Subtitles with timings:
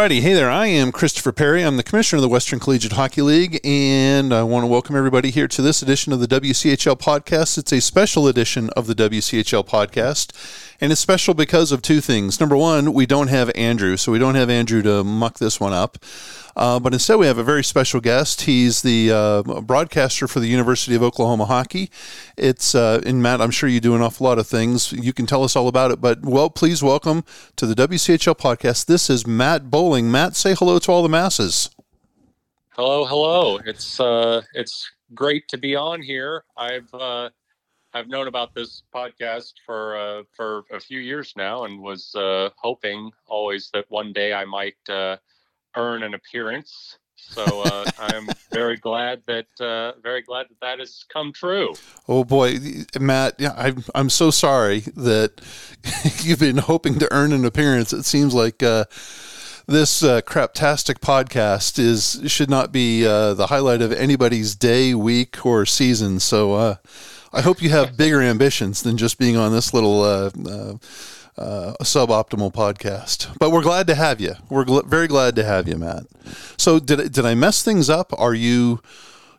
[0.00, 0.48] Alrighty, hey there.
[0.48, 1.62] I am Christopher Perry.
[1.62, 5.28] I'm the commissioner of the Western Collegiate Hockey League, and I want to welcome everybody
[5.30, 7.58] here to this edition of the WCHL podcast.
[7.58, 10.32] It's a special edition of the WCHL podcast,
[10.80, 12.40] and it's special because of two things.
[12.40, 15.74] Number one, we don't have Andrew, so we don't have Andrew to muck this one
[15.74, 15.98] up.
[16.56, 18.42] Uh, but instead, we have a very special guest.
[18.42, 21.90] He's the uh, broadcaster for the University of Oklahoma Hockey.
[22.36, 23.40] It's uh, in Matt.
[23.40, 24.92] I'm sure you do an awful lot of things.
[24.92, 26.00] You can tell us all about it.
[26.00, 27.24] But well, please welcome
[27.56, 28.86] to the WCHL podcast.
[28.86, 30.10] This is Matt Bowling.
[30.10, 31.70] Matt, say hello to all the masses.
[32.70, 33.58] Hello, hello.
[33.66, 36.44] It's uh, it's great to be on here.
[36.56, 37.30] I've uh,
[37.92, 42.50] I've known about this podcast for uh, for a few years now, and was uh,
[42.56, 45.16] hoping always that one day I might uh,
[45.76, 46.98] earn an appearance.
[47.30, 51.74] So uh, I'm very glad that uh, very glad that that has come true.
[52.08, 52.58] Oh boy,
[52.98, 55.40] Matt, yeah, I'm I'm so sorry that
[56.22, 57.92] you've been hoping to earn an appearance.
[57.92, 58.84] It seems like uh,
[59.66, 65.44] this uh, craptastic podcast is should not be uh, the highlight of anybody's day, week,
[65.46, 66.18] or season.
[66.20, 66.74] So uh,
[67.32, 70.80] I hope you have bigger ambitions than just being on this little.
[71.38, 73.34] Uh, a suboptimal podcast.
[73.38, 74.34] But we're glad to have you.
[74.50, 76.04] We're gl- very glad to have you, Matt.
[76.58, 78.12] So did did I mess things up?
[78.18, 78.82] Are you?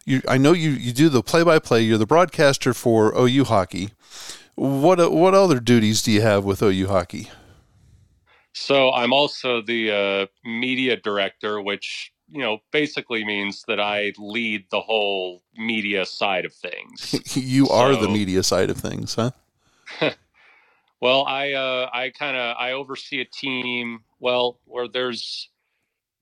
[0.06, 1.82] You, I know you, you do the play by play.
[1.82, 3.90] You're the broadcaster for OU hockey.
[4.56, 7.30] What what other duties do you have with OU hockey?
[8.54, 14.66] So I'm also the uh, media director, which you know basically means that I lead
[14.72, 17.36] the whole media side of things.
[17.36, 19.32] you are the media side of things, huh?
[21.02, 24.04] Well, I uh, I kind of I oversee a team.
[24.20, 25.50] Well, where there's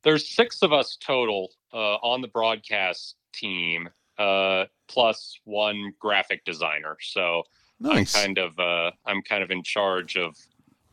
[0.03, 6.95] there's six of us total uh, on the broadcast team, uh, plus one graphic designer.
[7.01, 7.44] So
[7.81, 8.16] nice.
[8.16, 10.38] I'm kind of uh, I'm kind of in charge of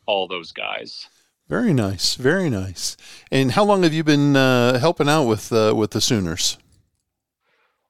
[0.05, 1.07] all those guys.
[1.47, 2.97] Very nice, very nice.
[3.31, 6.57] And how long have you been uh, helping out with uh, with the Sooners?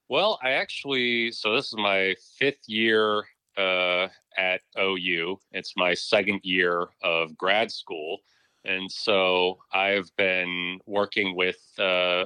[0.09, 3.23] Well, I actually so this is my fifth year
[3.57, 4.07] uh,
[4.37, 5.39] at OU.
[5.51, 8.19] It's my second year of grad school.
[8.65, 12.25] And so I've been working with uh,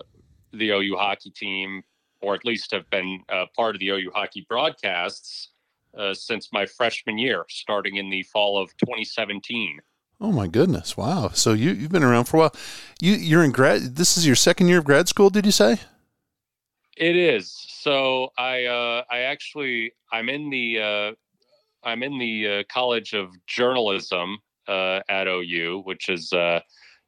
[0.53, 1.83] the OU hockey team,
[2.21, 5.49] or at least have been uh, part of the OU hockey broadcasts
[5.97, 9.79] uh, since my freshman year, starting in the fall of 2017.
[10.19, 10.95] Oh my goodness!
[10.95, 11.31] Wow.
[11.33, 12.55] So you you've been around for a while.
[13.01, 13.95] You you're in grad.
[13.95, 15.31] This is your second year of grad school.
[15.31, 15.79] Did you say?
[16.95, 17.51] It is.
[17.69, 21.11] So I uh, I actually I'm in the uh,
[21.83, 24.37] I'm in the uh, College of Journalism
[24.67, 26.59] uh, at OU, which is uh,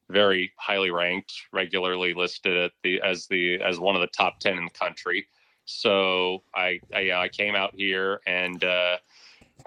[0.09, 4.57] very highly ranked, regularly listed at the as the as one of the top ten
[4.57, 5.28] in the country.
[5.66, 8.97] So I I, I came out here and uh,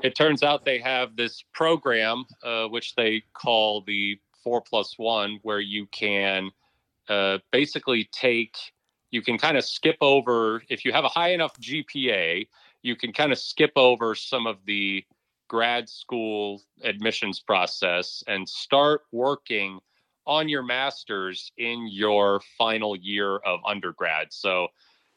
[0.03, 5.38] it turns out they have this program uh, which they call the four plus one,
[5.43, 6.50] where you can
[7.09, 8.56] uh, basically take
[9.11, 12.47] you can kind of skip over if you have a high enough GPA,
[12.87, 15.05] you can kind of skip over some of the
[15.49, 19.81] grad school admissions process and start working
[20.27, 24.29] on your master's in your final year of undergrad.
[24.31, 24.69] So,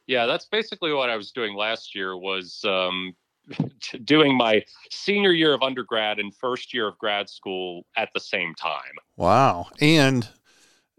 [0.08, 3.16] yeah, that's basically what I was doing last year was um,
[4.04, 8.56] doing my senior year of undergrad and first year of grad school at the same
[8.56, 8.98] time.
[9.16, 9.68] Wow.
[9.80, 10.28] And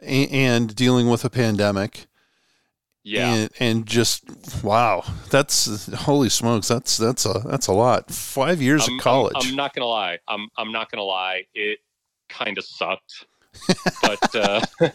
[0.03, 2.07] and dealing with a pandemic
[3.03, 3.35] yeah.
[3.35, 4.25] And, and, just
[4.63, 8.11] wow, that's holy smokes, that's that's a that's a lot.
[8.11, 9.35] Five years I'm, of college.
[9.37, 10.19] I'm, I'm, not gonna lie.
[10.29, 11.45] I'm I'm not gonna lie.
[11.55, 11.79] It
[12.29, 13.27] kind of sucked,
[14.03, 14.61] but uh,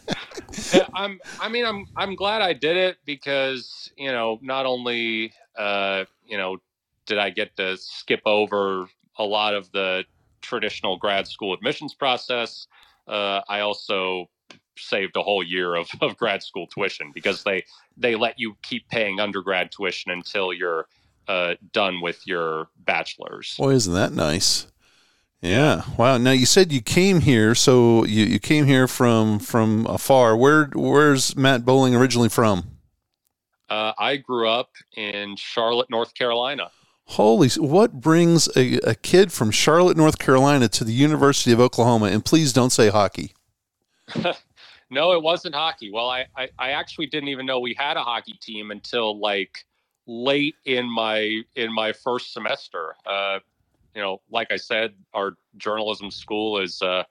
[0.93, 6.05] I'm I mean I'm I'm glad I did it because you know not only uh,
[6.25, 6.57] you know
[7.05, 8.87] did I get to skip over
[9.17, 10.05] a lot of the
[10.41, 12.67] traditional grad school admissions process.
[13.07, 14.29] Uh, I also
[14.77, 17.63] saved a whole year of, of grad school tuition because they
[17.97, 20.87] they let you keep paying undergrad tuition until you're
[21.27, 23.55] uh, done with your bachelor's.
[23.57, 24.67] Boy, isn't that nice?
[25.41, 25.83] Yeah.
[25.97, 26.17] Wow.
[26.17, 30.35] Now you said you came here, so you, you came here from from afar.
[30.35, 32.75] Where where's Matt Bowling originally from?
[33.69, 36.69] Uh, I grew up in Charlotte, North Carolina.
[37.09, 42.07] Holy, what brings a, a kid from Charlotte, North Carolina to the University of Oklahoma?
[42.07, 43.33] And please don't say hockey.
[44.89, 45.91] no, it wasn't hockey.
[45.91, 49.65] Well, I, I, I actually didn't even know we had a hockey team until like
[50.07, 52.95] late in my in my first semester.
[53.05, 53.39] Uh,
[53.95, 57.03] you know, like I said, our journalism school is uh,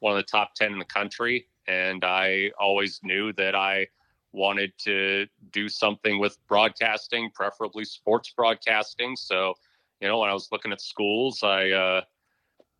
[0.00, 3.86] one of the top ten in the country, and I always knew that I
[4.32, 9.14] wanted to do something with broadcasting, preferably sports broadcasting.
[9.14, 9.54] So,
[10.00, 12.02] you know, when I was looking at schools, I uh,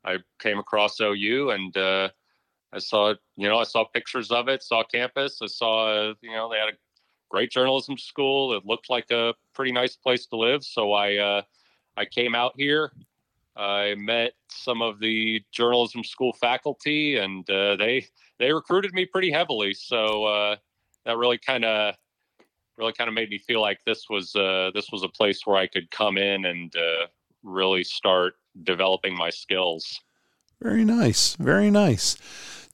[0.04, 2.08] I came across OU and uh,
[2.72, 6.32] I saw, you know, I saw pictures of it, saw campus, I saw, uh, you
[6.32, 6.76] know, they had a
[7.32, 8.54] great journalism school.
[8.54, 10.62] It looked like a pretty nice place to live.
[10.62, 11.42] So I uh,
[11.96, 12.92] I came out here.
[13.56, 18.06] I met some of the journalism school faculty, and uh, they
[18.38, 19.74] they recruited me pretty heavily.
[19.74, 20.56] So uh,
[21.04, 21.94] that really kind of
[22.76, 25.56] really kind of made me feel like this was uh, this was a place where
[25.56, 27.06] I could come in and uh,
[27.42, 30.00] really start developing my skills.
[30.60, 32.16] Very nice, very nice.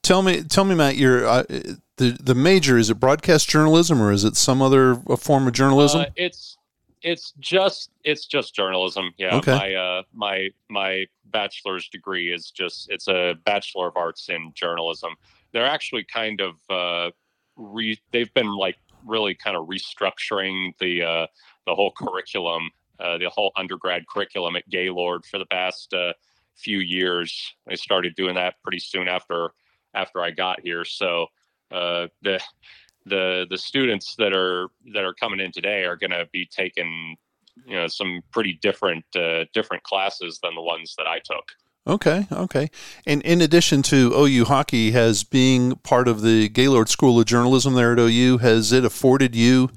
[0.03, 4.11] Tell me, tell me, Matt, your uh, the the major is it broadcast journalism or
[4.11, 6.03] is it some other form of journalism?
[6.03, 6.57] Uh, it's
[7.03, 9.13] it's just it's just journalism.
[9.19, 9.57] Yeah, okay.
[9.57, 15.15] my uh, my my bachelor's degree is just it's a bachelor of arts in journalism.
[15.53, 17.11] They're actually kind of uh,
[17.57, 21.27] re they've been like really kind of restructuring the uh,
[21.67, 26.13] the whole curriculum, uh, the whole undergrad curriculum at Gaylord for the past uh,
[26.57, 27.55] few years.
[27.67, 29.51] They started doing that pretty soon after
[29.99, 30.85] after I got here.
[30.85, 31.27] So
[31.71, 32.41] uh, the
[33.07, 37.17] the the students that are that are coming in today are going to be taking
[37.67, 41.45] you know some pretty different uh, different classes than the ones that I took.
[41.87, 42.69] Okay, okay.
[43.07, 47.73] And in addition to OU hockey, has being part of the Gaylord School of Journalism
[47.73, 49.71] there at OU, has it afforded you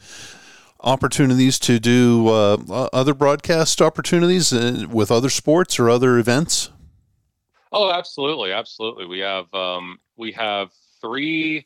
[0.82, 6.70] opportunities to do uh, other broadcast opportunities uh, with other sports or other events?
[7.72, 9.06] Oh, absolutely, absolutely.
[9.06, 10.72] We have um, we have
[11.02, 11.66] three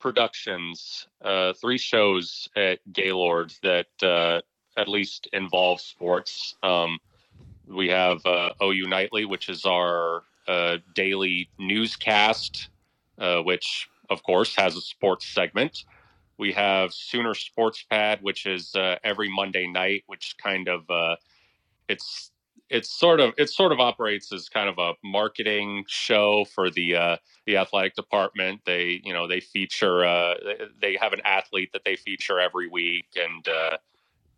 [0.00, 4.40] productions, uh, three shows at Gaylord that uh,
[4.78, 6.56] at least involve sports.
[6.62, 6.98] Um,
[7.66, 12.70] we have uh, OU Nightly, which is our uh, daily newscast,
[13.18, 15.84] uh, which of course has a sports segment.
[16.38, 21.16] We have Sooner Sports Pad, which is uh, every Monday night, which kind of uh,
[21.88, 22.30] it's
[22.70, 26.96] it's sort of it sort of operates as kind of a marketing show for the
[26.96, 27.16] uh,
[27.46, 28.60] the athletic department.
[28.66, 30.34] They you know they feature uh,
[30.80, 33.78] they have an athlete that they feature every week, and uh,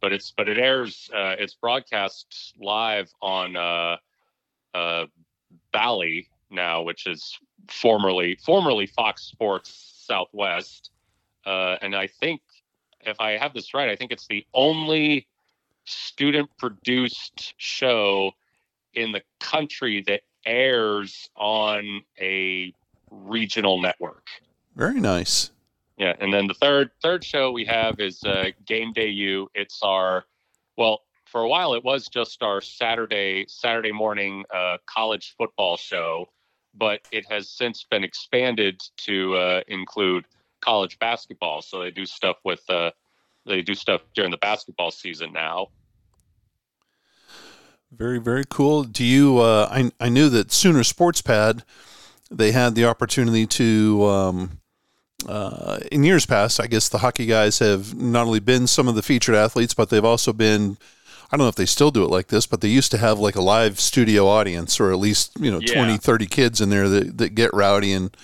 [0.00, 3.96] but it's but it airs uh, it's broadcast live on uh,
[4.74, 5.06] uh,
[5.72, 7.38] Bally now, which is
[7.68, 10.90] formerly formerly Fox Sports Southwest,
[11.46, 12.40] uh, and I think
[13.00, 15.26] if I have this right, I think it's the only
[15.90, 18.32] student produced show
[18.94, 22.72] in the country that airs on a
[23.10, 24.28] regional network.
[24.76, 25.50] Very nice.
[25.96, 29.50] Yeah, and then the third third show we have is uh, Game Day U.
[29.54, 30.24] It's our
[30.76, 36.26] well, for a while it was just our Saturday Saturday morning uh, college football show,
[36.74, 40.24] but it has since been expanded to uh, include
[40.60, 41.60] college basketball.
[41.60, 42.92] So they do stuff with uh,
[43.44, 45.68] they do stuff during the basketball season now.
[47.92, 48.84] Very very cool.
[48.84, 49.38] Do you?
[49.38, 51.64] Uh, I I knew that Sooner Sports Pad
[52.30, 54.04] they had the opportunity to.
[54.04, 54.60] Um,
[55.28, 58.94] uh, in years past, I guess the hockey guys have not only been some of
[58.94, 60.78] the featured athletes, but they've also been.
[61.32, 63.18] I don't know if they still do it like this, but they used to have
[63.18, 65.74] like a live studio audience or at least, you know, yeah.
[65.74, 67.92] 20, 30 kids in there that, that get rowdy.
[67.92, 68.16] And,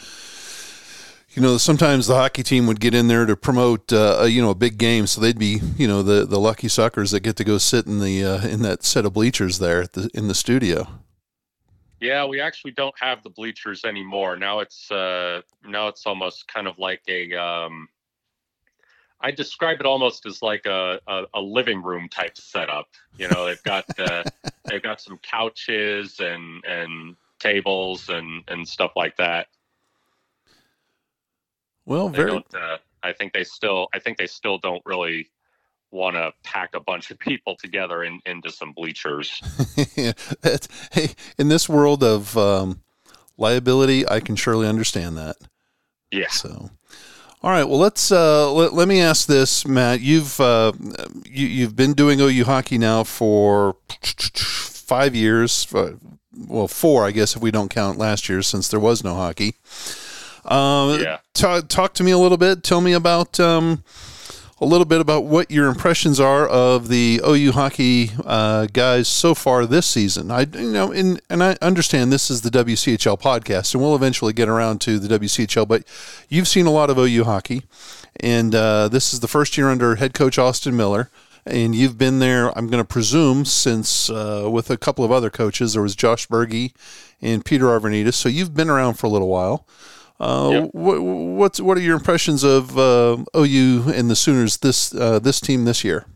[1.36, 4.40] you know, sometimes the hockey team would get in there to promote, uh, a, you
[4.40, 5.06] know, a big game.
[5.06, 8.00] So they'd be, you know, the, the lucky suckers that get to go sit in
[8.00, 10.88] the, uh, in that set of bleachers there the, in the studio.
[12.00, 14.36] Yeah, we actually don't have the bleachers anymore.
[14.36, 17.88] Now it's uh now it's almost kind of like a um
[19.18, 22.88] I describe it almost as like a, a, a living room type setup.
[23.18, 24.24] You know, they've got uh,
[24.66, 29.48] they've got some couches and and tables and and stuff like that.
[31.86, 32.44] Well, very.
[32.54, 35.30] Uh, I think they still I think they still don't really
[35.90, 39.40] want to pack a bunch of people together in, into some bleachers.
[39.96, 40.12] yeah,
[40.92, 42.82] hey, in this world of um,
[43.38, 45.36] liability, I can surely understand that.
[46.10, 46.28] Yeah.
[46.28, 46.70] So,
[47.42, 47.64] all right.
[47.64, 50.00] Well, let's uh, let, let me ask this, Matt.
[50.00, 50.72] You've uh,
[51.24, 55.72] you, you've been doing OU hockey now for five years.
[55.72, 55.92] Uh,
[56.48, 59.54] well, four, I guess, if we don't count last year, since there was no hockey.
[60.50, 61.18] Um, yeah.
[61.34, 62.62] T- talk to me a little bit.
[62.62, 63.38] Tell me about.
[63.40, 63.82] Um,
[64.58, 69.34] a little bit about what your impressions are of the OU hockey uh, guys so
[69.34, 70.30] far this season.
[70.30, 74.32] I you know, and and I understand this is the WCHL podcast, and we'll eventually
[74.32, 75.68] get around to the WCHL.
[75.68, 75.84] But
[76.28, 77.64] you've seen a lot of OU hockey,
[78.20, 81.10] and uh, this is the first year under head coach Austin Miller.
[81.48, 85.30] And you've been there, I'm going to presume, since uh, with a couple of other
[85.30, 85.74] coaches.
[85.74, 86.72] There was Josh Berge
[87.22, 88.14] and Peter Arvanitis.
[88.14, 89.64] So you've been around for a little while.
[90.18, 90.70] Uh, yep.
[90.72, 95.40] what, what's what are your impressions of uh, OU and the Sooners this uh, this
[95.40, 96.06] team this year?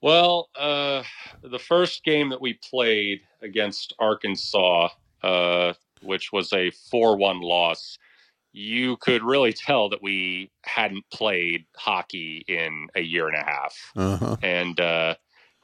[0.00, 1.04] Well, uh,
[1.42, 4.88] the first game that we played against Arkansas,
[5.22, 7.98] uh, which was a four-one loss,
[8.52, 13.76] you could really tell that we hadn't played hockey in a year and a half.
[13.94, 14.36] Uh-huh.
[14.42, 15.14] And uh,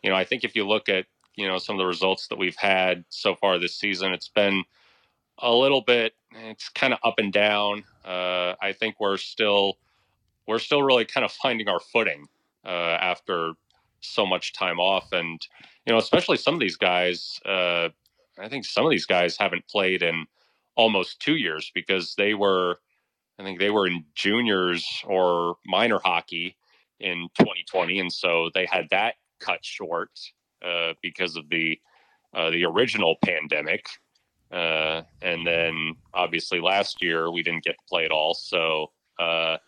[0.05, 2.39] you know, I think if you look at you know some of the results that
[2.39, 4.63] we've had so far this season, it's been
[5.41, 7.85] a little bit it's kind of up and down.
[8.05, 9.79] Uh, I think we're still
[10.47, 12.27] we're still really kind of finding our footing
[12.65, 13.53] uh, after
[14.01, 15.41] so much time off, and
[15.87, 17.41] you know, especially some of these guys.
[17.45, 17.89] Uh,
[18.39, 20.27] I think some of these guys haven't played in
[20.77, 22.79] almost two years because they were,
[23.39, 26.57] I think they were in juniors or minor hockey
[27.01, 30.11] in 2020, and so they had that cut short
[30.65, 31.81] uh, because of the
[32.35, 33.87] uh, the original pandemic.
[34.51, 38.35] Uh, and then obviously last year we didn't get to play at all.
[38.35, 39.59] So, uh,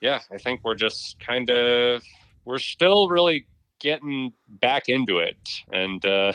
[0.00, 2.02] yeah, I think we're just kind of,
[2.44, 3.46] we're still really
[3.80, 5.36] getting back into it.
[5.72, 6.32] And, uh,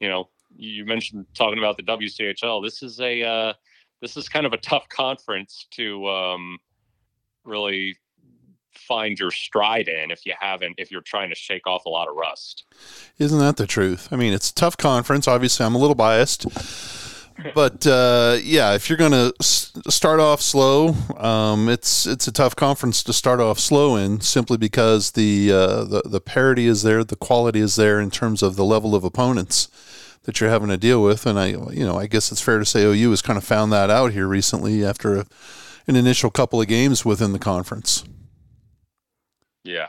[0.00, 2.62] you know, you mentioned talking about the WCHL.
[2.62, 3.52] This is a, uh,
[4.00, 6.58] this is kind of a tough conference to um,
[7.44, 7.96] really
[8.74, 12.08] find your stride in if you haven't if you're trying to shake off a lot
[12.08, 12.64] of rust
[13.18, 16.46] isn't that the truth i mean it's a tough conference obviously i'm a little biased
[17.54, 22.32] but uh, yeah, if you're going to s- start off slow, um, it's it's a
[22.32, 26.82] tough conference to start off slow in, simply because the, uh, the the parity is
[26.82, 29.68] there, the quality is there in terms of the level of opponents
[30.24, 31.26] that you're having to deal with.
[31.26, 33.72] And I, you know, I guess it's fair to say OU has kind of found
[33.72, 35.26] that out here recently after a,
[35.86, 38.04] an initial couple of games within the conference.
[39.62, 39.88] Yeah,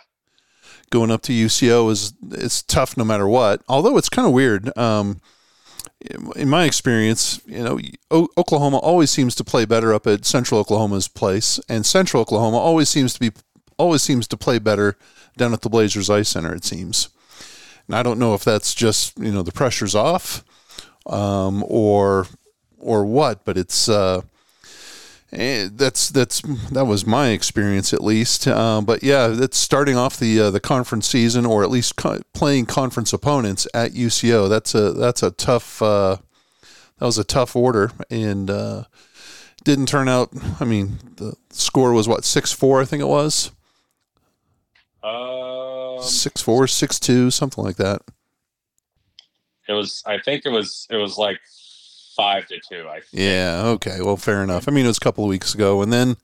[0.89, 3.61] going up to UCO is it's tough no matter what.
[3.69, 4.75] Although it's kind of weird.
[4.77, 5.21] Um,
[6.35, 7.79] in my experience, you know,
[8.11, 12.57] o- Oklahoma always seems to play better up at Central Oklahoma's place, and Central Oklahoma
[12.57, 13.31] always seems to be
[13.77, 14.97] always seems to play better
[15.37, 16.53] down at the Blazers Ice Center.
[16.53, 17.09] It seems,
[17.87, 20.43] and I don't know if that's just you know the pressure's off,
[21.07, 22.27] um, or
[22.77, 24.21] or what, but it's uh,
[25.31, 26.41] and that's that's
[26.71, 28.47] that was my experience at least.
[28.47, 32.21] Uh, but yeah, that's starting off the uh, the conference season, or at least co-
[32.33, 34.47] playing conference opponents at UCO.
[34.49, 36.17] That's a that's a tough uh,
[36.99, 38.83] that was a tough order, and uh,
[39.63, 40.29] didn't turn out.
[40.59, 43.51] I mean, the score was what six four, I think it was.
[45.03, 48.01] Um, six four, six two, something like that.
[49.67, 50.03] It was.
[50.05, 50.87] I think it was.
[50.89, 51.39] It was like
[52.17, 52.87] five to two.
[52.89, 53.07] I think.
[53.13, 53.61] Yeah.
[53.67, 54.01] Okay.
[54.01, 54.67] Well, fair enough.
[54.67, 56.17] I mean, it was a couple of weeks ago, and then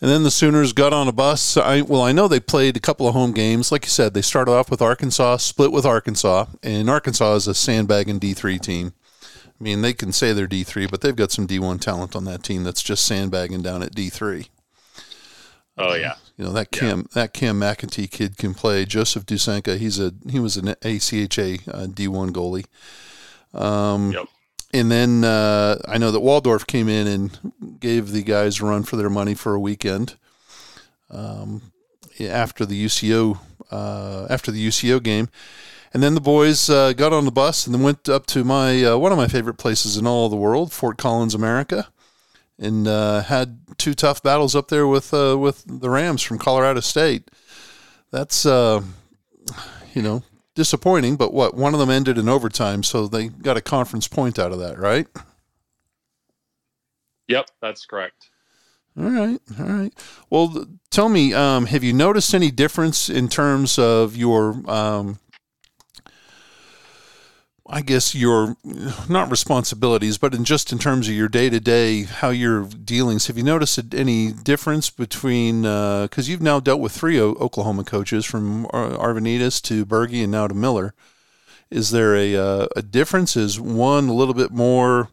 [0.00, 1.56] and then the Sooners got on a bus.
[1.56, 3.70] I well, I know they played a couple of home games.
[3.70, 7.54] Like you said, they started off with Arkansas, split with Arkansas, and Arkansas is a
[7.54, 8.94] sandbagging D three team.
[9.24, 12.16] I mean, they can say they're D three, but they've got some D one talent
[12.16, 14.48] on that team that's just sandbagging down at D three.
[15.78, 16.14] Oh yeah.
[16.38, 17.04] You know that Cam yeah.
[17.22, 18.84] that Cam McEntee kid can play.
[18.84, 22.66] Joseph Dusenka, he's a he was an ACHA uh, D one goalie.
[23.54, 24.26] Um, yep
[24.72, 28.82] and then uh, I know that Waldorf came in and gave the guys a run
[28.82, 30.16] for their money for a weekend.
[31.10, 31.72] Um,
[32.20, 33.38] after the UCO
[33.70, 35.28] uh, after the UCO game,
[35.92, 38.84] and then the boys uh, got on the bus and then went up to my
[38.84, 41.88] uh, one of my favorite places in all the world, Fort Collins, America,
[42.58, 46.80] and uh, had two tough battles up there with uh, with the Rams from Colorado
[46.80, 47.30] State.
[48.10, 48.82] That's you
[50.02, 50.22] know
[50.56, 54.40] disappointing, but what one of them ended in overtime, so they got a conference point
[54.40, 55.06] out of that, right?
[57.28, 58.30] Yep, that's correct.
[58.98, 59.92] All right, all right.
[60.30, 65.18] Well, tell me, um, have you noticed any difference in terms of your um,
[67.68, 68.56] I guess your
[69.08, 73.26] not responsibilities, but in just in terms of your day to day, how your dealings.
[73.26, 77.84] Have you noticed any difference between because uh, you've now dealt with three o- Oklahoma
[77.84, 80.94] coaches from Arvanitis to Berge and now to Miller?
[81.70, 83.36] Is there a uh, a difference?
[83.36, 85.08] Is one a little bit more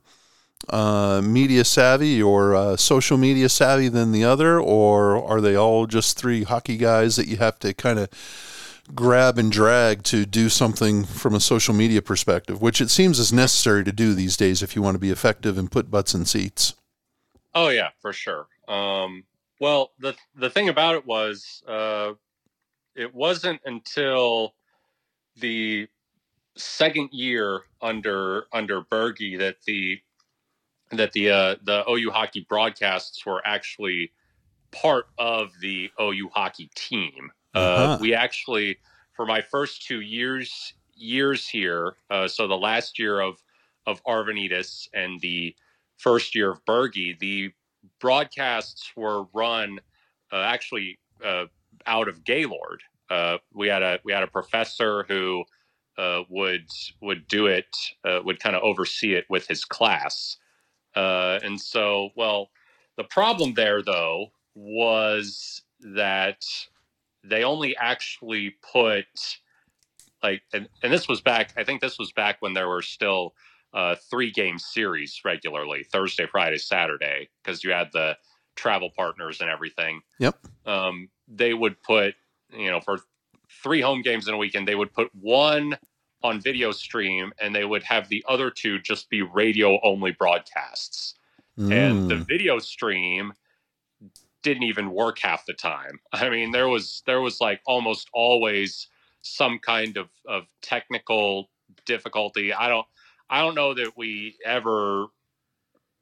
[0.69, 5.87] uh, media savvy or uh, social media savvy than the other, or are they all
[5.87, 8.09] just three hockey guys that you have to kind of
[8.95, 13.33] grab and drag to do something from a social media perspective, which it seems is
[13.33, 16.25] necessary to do these days if you want to be effective and put butts in
[16.25, 16.75] seats.
[17.55, 18.47] Oh yeah, for sure.
[18.67, 19.25] Um,
[19.59, 22.13] Well, the the thing about it was, uh,
[22.95, 24.55] it wasn't until
[25.37, 25.87] the
[26.55, 29.99] second year under under Berge that the
[30.91, 34.11] that the uh, the OU hockey broadcasts were actually
[34.71, 37.31] part of the OU hockey team.
[37.53, 37.97] Uh, uh-huh.
[38.01, 38.77] We actually,
[39.13, 43.41] for my first two years years here, uh, so the last year of
[43.85, 45.55] of Arvanitis and the
[45.97, 47.51] first year of Berge, the
[47.99, 49.79] broadcasts were run
[50.31, 51.45] uh, actually uh,
[51.85, 52.81] out of Gaylord.
[53.53, 55.45] We had a we had a professor who
[55.97, 56.67] uh, would
[57.01, 57.67] would do it,
[58.03, 60.37] uh, would kind of oversee it with his class.
[60.95, 62.49] Uh, and so, well,
[62.97, 66.43] the problem there though was that
[67.23, 69.05] they only actually put
[70.21, 71.53] like, and, and this was back.
[71.57, 73.33] I think this was back when there were still
[73.73, 78.15] uh, three game series regularly Thursday, Friday, Saturday, because you had the
[78.55, 80.01] travel partners and everything.
[80.19, 80.37] Yep.
[80.65, 82.15] Um, they would put,
[82.51, 82.99] you know, for
[83.63, 85.77] three home games in a weekend, they would put one
[86.23, 91.15] on video stream and they would have the other two just be radio only broadcasts.
[91.59, 91.71] Mm.
[91.71, 92.27] And the mm.
[92.27, 93.33] video stream
[94.43, 95.99] didn't even work half the time.
[96.13, 98.87] I mean, there was there was like almost always
[99.21, 101.49] some kind of of technical
[101.85, 102.53] difficulty.
[102.53, 102.85] I don't
[103.29, 105.07] I don't know that we ever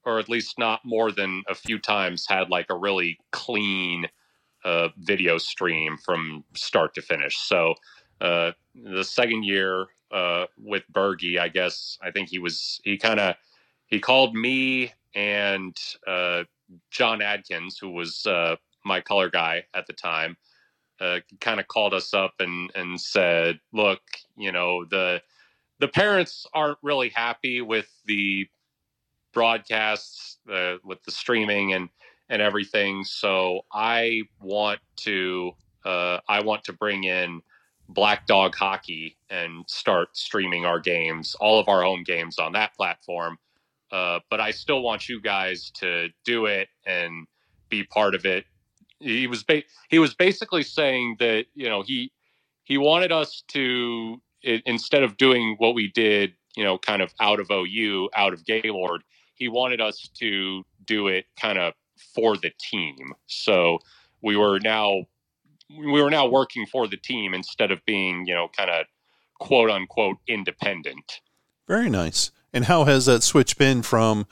[0.04, 4.08] or at least not more than a few times had like a really clean
[4.66, 7.38] uh, video stream from start to finish.
[7.38, 7.76] So
[8.20, 13.20] uh, the second year uh, with Bergie, I guess I think he was he kind
[13.20, 13.36] of
[13.88, 15.76] he called me and
[16.08, 16.44] uh,
[16.90, 20.38] John Adkins, who was uh, my color guy at the time,
[21.00, 24.02] uh, kind of called us up and and said, "Look,
[24.38, 25.22] you know the
[25.80, 28.48] the parents aren't really happy with the
[29.34, 31.90] broadcasts, uh, with the streaming and
[32.30, 33.04] and everything.
[33.04, 35.52] So I want to
[35.86, 37.42] uh, I want to bring in
[37.90, 42.74] Black Dog Hockey and start streaming our games, all of our home games on that
[42.76, 43.38] platform.
[43.92, 47.28] Uh, but I still want you guys to do it and
[47.70, 48.46] be part of it.
[49.00, 52.12] He was ba- he was basically saying that you know he
[52.64, 57.14] he wanted us to it, instead of doing what we did, you know, kind of
[57.20, 59.04] out of OU, out of Gaylord,
[59.36, 61.74] he wanted us to do it kind of
[62.14, 63.14] for the team.
[63.28, 63.80] So
[64.22, 65.06] we were now
[65.70, 68.86] we were now working for the team instead of being, you know, kind of
[69.40, 71.22] quote unquote independent.
[71.68, 72.32] Very nice.
[72.54, 74.28] And how has that switch been from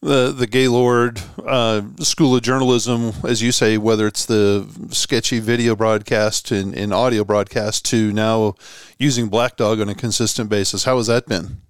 [0.00, 5.74] the the Gaylord uh, School of Journalism, as you say, whether it's the sketchy video
[5.74, 8.54] broadcast and, and audio broadcast, to now
[8.98, 10.84] using Black Dog on a consistent basis?
[10.84, 11.62] How has that been?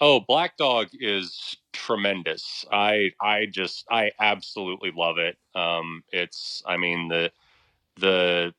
[0.00, 2.64] Oh, Black Dog is tremendous.
[2.72, 5.36] I I just I absolutely love it.
[5.54, 7.30] Um, it's I mean the
[7.96, 8.54] the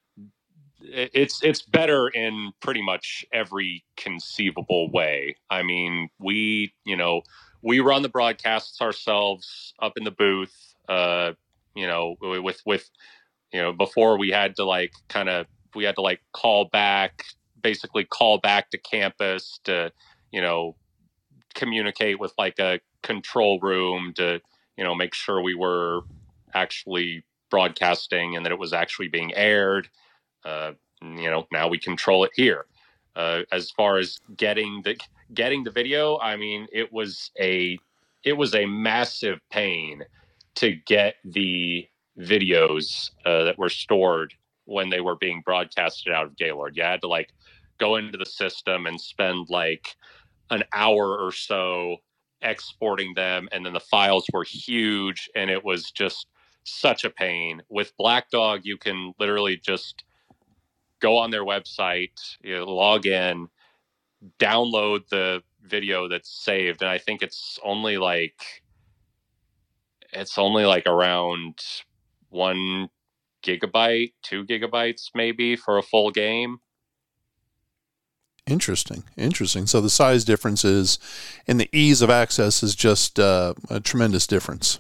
[0.84, 5.36] it's it's better in pretty much every conceivable way.
[5.50, 7.22] I mean, we you know
[7.62, 10.76] we run the broadcasts ourselves up in the booth.
[10.90, 11.34] Uh,
[11.76, 12.90] you know, with with
[13.52, 17.26] you know before we had to like kind of we had to like call back,
[17.62, 19.92] basically call back to campus to
[20.32, 20.76] you know
[21.56, 24.42] communicate with like a control room to
[24.78, 26.02] you know make sure we were
[26.54, 29.88] actually broadcasting and that it was actually being aired.
[30.46, 32.66] Uh, you know, now we control it here.
[33.16, 34.98] Uh, as far as getting the
[35.34, 37.78] getting the video, I mean, it was a
[38.24, 40.04] it was a massive pain
[40.56, 41.88] to get the
[42.20, 44.34] videos uh, that were stored
[44.66, 46.78] when they were being broadcasted out of Gaylord.
[46.78, 47.34] You had to like
[47.80, 49.96] go into the system and spend like
[50.50, 51.98] an hour or so
[52.42, 56.28] exporting them, and then the files were huge, and it was just
[56.64, 57.62] such a pain.
[57.70, 60.04] With Black Dog, you can literally just
[61.04, 63.50] go on their website, you know, log in,
[64.40, 68.42] download the video that's saved, and I think it's only like
[70.14, 71.60] it's only like around
[72.30, 72.90] one
[73.46, 76.60] gigabyte, two gigabytes maybe for a full game.
[78.48, 79.68] Interesting, interesting.
[79.68, 81.00] So the size difference is,
[81.48, 84.80] and the ease of access is just uh, a tremendous difference.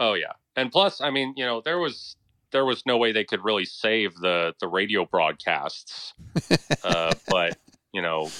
[0.00, 2.16] Oh yeah, and plus, I mean, you know, there was
[2.52, 6.14] there was no way they could really save the the radio broadcasts,
[6.84, 7.58] uh, but
[7.92, 8.30] you know,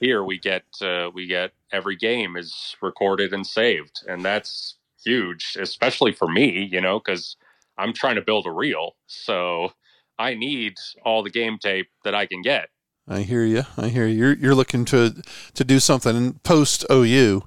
[0.00, 5.56] here we get uh, we get every game is recorded and saved, and that's huge,
[5.60, 7.36] especially for me, you know, because
[7.78, 9.72] I'm trying to build a reel, so
[10.18, 10.74] I need
[11.04, 12.68] all the game tape that I can get.
[13.08, 13.64] I hear you.
[13.76, 14.16] I hear you.
[14.16, 15.22] You're you're looking to
[15.54, 17.42] to do something post OU,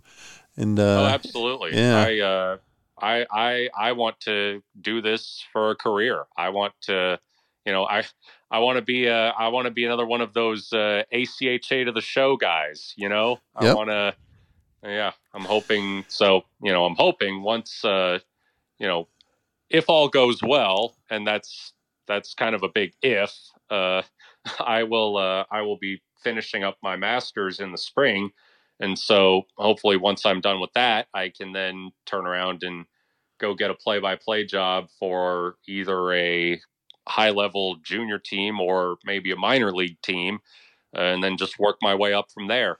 [0.57, 1.75] and uh, oh, absolutely.
[1.75, 1.97] Yeah.
[1.97, 2.57] I uh,
[3.05, 6.25] I I I want to do this for a career.
[6.37, 7.19] I want to,
[7.65, 8.03] you know, I
[8.51, 11.85] I want to be a I want to be another one of those uh, ACHA
[11.85, 12.93] to the show guys.
[12.97, 13.75] You know, I Yep.
[13.75, 14.15] want to.
[14.83, 16.05] Yeah, I'm hoping.
[16.09, 18.19] So you know, I'm hoping once uh,
[18.79, 19.07] you know,
[19.69, 21.73] if all goes well, and that's
[22.07, 23.35] that's kind of a big if.
[23.69, 24.03] Uh,
[24.59, 28.31] I will uh, I will be finishing up my masters in the spring,
[28.79, 32.85] and so hopefully once I'm done with that, I can then turn around and
[33.39, 36.59] go get a play-by-play job for either a
[37.07, 40.39] high-level junior team or maybe a minor league team,
[40.93, 42.79] and then just work my way up from there.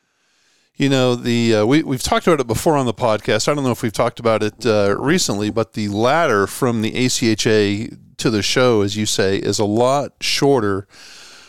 [0.78, 3.48] You know, the uh, we we've talked about it before on the podcast.
[3.48, 6.92] I don't know if we've talked about it uh, recently, but the ladder from the
[6.92, 10.86] ACHA to the show, as you say, is a lot shorter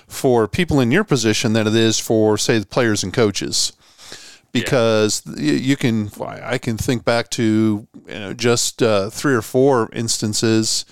[0.07, 3.73] for people in your position than it is for, say, the players and coaches.
[4.61, 9.43] Because you, you can, I can think back to you know, just uh, three or
[9.43, 10.85] four instances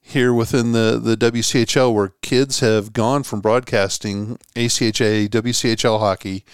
[0.00, 6.44] here within the, the WCHL where kids have gone from broadcasting ACHA, WCHL hockey,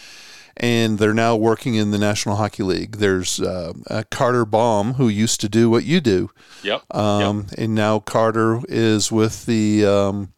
[0.56, 2.98] and they're now working in the National Hockey League.
[2.98, 6.30] There's uh, uh, Carter Baum, who used to do what you do,
[6.62, 6.94] Yep.
[6.94, 9.84] um, and now Carter is with the.
[9.86, 10.32] Um,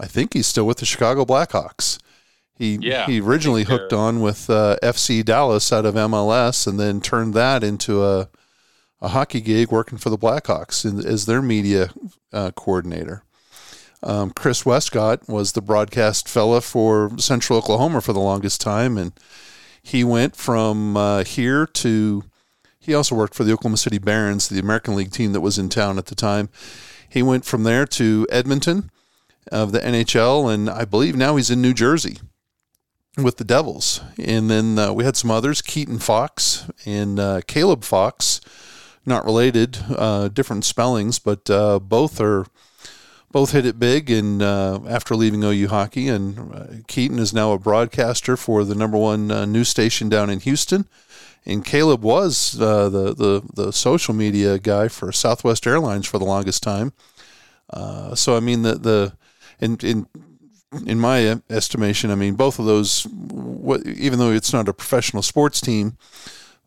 [0.00, 1.98] I think he's still with the Chicago Blackhawks.
[2.56, 7.00] He Yeah, he originally hooked on with uh, FC Dallas out of MLS, and then
[7.00, 8.28] turned that into a
[9.00, 11.90] a hockey gig working for the Blackhawks in, as their media
[12.32, 13.22] uh, coordinator.
[14.02, 19.12] Um, Chris Westcott was the broadcast fella for Central Oklahoma for the longest time, and
[19.82, 22.24] he went from uh, here to.
[22.78, 25.70] He also worked for the Oklahoma City Barons, the American League team that was in
[25.70, 26.50] town at the time.
[27.08, 28.90] He went from there to Edmonton
[29.50, 32.18] of the NHL, and I believe now he's in New Jersey
[33.16, 34.00] with the Devils.
[34.18, 38.40] And then uh, we had some others, Keaton Fox and uh, Caleb Fox,
[39.06, 42.46] not related, uh, different spellings, but uh, both are
[43.30, 44.10] both hit it big.
[44.10, 48.74] And uh, after leaving OU hockey, and uh, Keaton is now a broadcaster for the
[48.74, 50.86] number one news station down in Houston.
[51.46, 56.62] And Caleb was the, the the social media guy for Southwest Airlines for the longest
[56.62, 56.94] time.
[58.14, 59.12] So I mean the the
[59.60, 60.06] in in
[60.86, 63.04] in my estimation, I mean both of those.
[63.04, 65.96] What, even though it's not a professional sports team,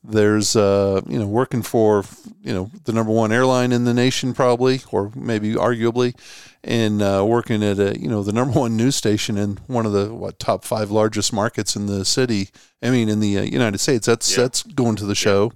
[0.04, 2.04] there's uh, you know working for
[2.41, 6.15] you know the number one airline in the nation probably, or maybe arguably,
[6.63, 9.91] and uh, working at a you know the number one news station in one of
[9.91, 12.50] the what top five largest markets in the city.
[12.82, 14.06] I mean in the uh, United States.
[14.06, 14.43] That's Yeah.
[14.43, 15.52] that's going to the show.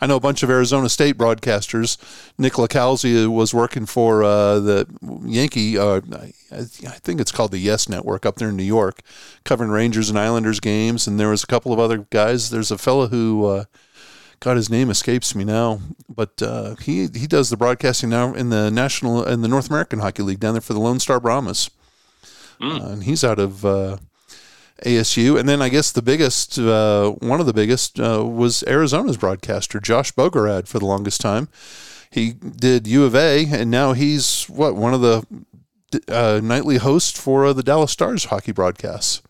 [0.00, 1.98] I know a bunch of Arizona State broadcasters.
[2.38, 4.86] Nick LaCalzi was working for uh, the
[5.26, 9.00] Yankee, uh, I I think it's called the Yes Network up there in New York,
[9.44, 11.06] covering Rangers and Islanders games.
[11.06, 12.48] And there was a couple of other guys.
[12.50, 13.64] There's a fellow who, uh,
[14.40, 18.48] God, his name escapes me now, but uh, he he does the broadcasting now in
[18.48, 21.68] the National in the North American Hockey League down there for the Lone Star Brahmas,
[22.60, 22.80] Mm.
[22.80, 23.64] uh, and he's out of.
[23.64, 23.98] Uh,
[24.84, 29.16] ASU, and then I guess the biggest, uh, one of the biggest, uh, was Arizona's
[29.16, 31.48] broadcaster Josh Bogorad for the longest time.
[32.10, 35.24] He did U of A, and now he's what one of the
[36.08, 39.22] uh, nightly hosts for uh, the Dallas Stars hockey broadcasts.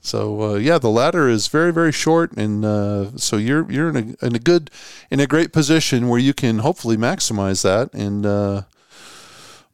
[0.00, 3.96] So uh, yeah, the ladder is very very short, and uh, so you're you're in
[3.96, 4.70] a in a good
[5.10, 8.24] in a great position where you can hopefully maximize that and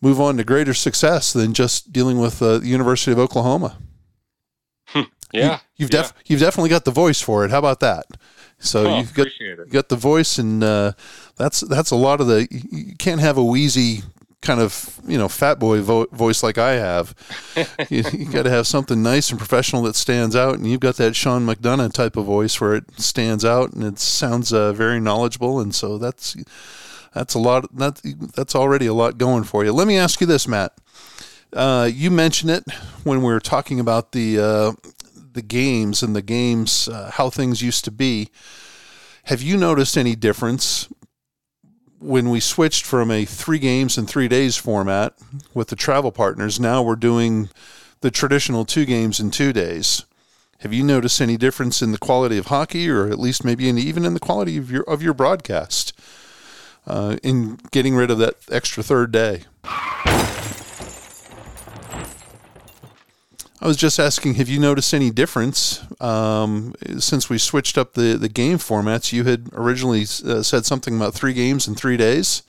[0.01, 3.77] move on to greater success than just dealing with the University of Oklahoma.
[5.33, 5.61] Yeah.
[5.77, 6.03] You, have yeah.
[6.03, 7.51] def- you've definitely got the voice for it.
[7.51, 8.05] How about that?
[8.59, 10.93] So Oh, you've got you got the voice, and uh,
[11.37, 12.47] that's that's a lot of the.
[12.51, 14.03] You you can't have a wheezy
[14.41, 17.15] kind of you know fat boy vo- voice like I have.
[17.91, 20.97] you you got to have something nice and professional that stands out, and you've got
[20.97, 25.01] that Sean McDonough type of voice where it stands out and it sounds uh, very
[25.01, 26.37] knowledgeable, and so that's
[27.15, 27.75] that's a lot.
[27.77, 28.01] That
[28.37, 29.73] that's already a lot going for you.
[29.73, 30.73] Let me ask you this, Matt.
[31.53, 32.65] Uh, you mentioned it
[33.05, 34.73] when we were talking about the uh,
[35.33, 38.31] the games and the games uh, how things used to be.
[39.25, 40.89] Have you noticed any difference
[41.99, 45.15] when we switched from a three games in three days format
[45.55, 46.59] with the travel partners?
[46.59, 47.51] Now we're doing
[48.01, 50.05] the traditional two games in two days.
[50.61, 53.79] Have you noticed any difference in the quality of hockey, or at least maybe in,
[53.79, 55.93] even in the quality of your of your broadcast,
[56.87, 59.43] uh, in getting rid of that extra third day?
[63.63, 68.17] I was just asking, have you noticed any difference um, since we switched up the,
[68.17, 69.13] the game formats?
[69.13, 72.43] You had originally uh, said something about three games in three days.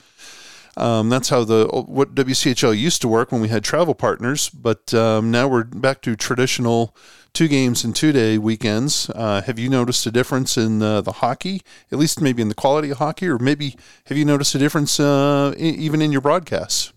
[0.75, 4.91] Um, that's how the what WCHL used to work when we had travel partners, but
[4.95, 6.95] um, now we're back to traditional
[7.31, 9.07] two games and two day weekends.
[9.11, 12.55] Uh, have you noticed a difference in uh, the hockey, at least maybe in the
[12.55, 13.75] quality of hockey, or maybe
[14.07, 16.91] have you noticed a difference uh, even in your broadcasts?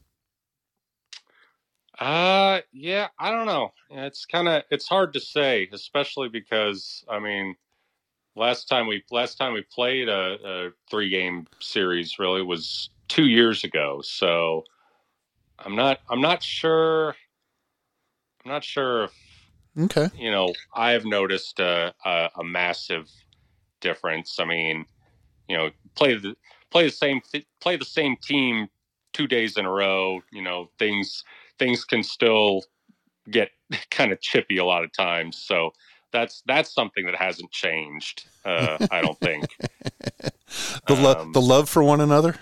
[1.98, 3.72] Uh, yeah, I don't know.
[3.90, 7.56] It's kind of it's hard to say, especially because I mean,
[8.34, 13.26] last time we last time we played a, a three game series really was two
[13.26, 14.00] years ago.
[14.02, 14.64] So
[15.58, 17.16] I'm not I'm not sure.
[18.44, 19.12] I'm not sure if
[19.78, 20.08] Okay.
[20.18, 23.10] you know I've noticed a, a, a massive
[23.80, 24.38] difference.
[24.38, 24.84] I mean,
[25.48, 26.36] you know, play the
[26.70, 27.20] play the same
[27.60, 28.68] play the same team
[29.12, 30.20] two days in a row.
[30.30, 31.24] You know, things
[31.58, 32.62] things can still
[33.30, 33.50] get
[33.90, 35.38] kind of chippy a lot of times.
[35.38, 35.72] So
[36.12, 38.26] that's that's something that hasn't changed.
[38.44, 39.56] Uh, I don't think
[40.86, 42.36] the love um, the love for one another.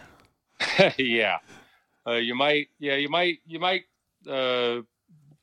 [0.98, 1.38] yeah,
[2.06, 2.68] uh, you might.
[2.78, 3.38] Yeah, you might.
[3.46, 3.84] You might.
[4.28, 4.82] Uh,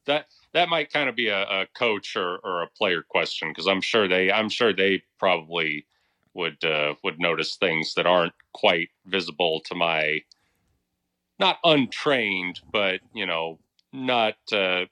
[0.06, 3.68] that that might kind of be a, a coach or, or, a player question because
[3.68, 5.86] I'm sure they I'm sure they probably
[6.34, 10.22] would uh, would notice things that aren't quite visible to my
[11.42, 13.60] not untrained, but you know,
[13.92, 14.86] not uh,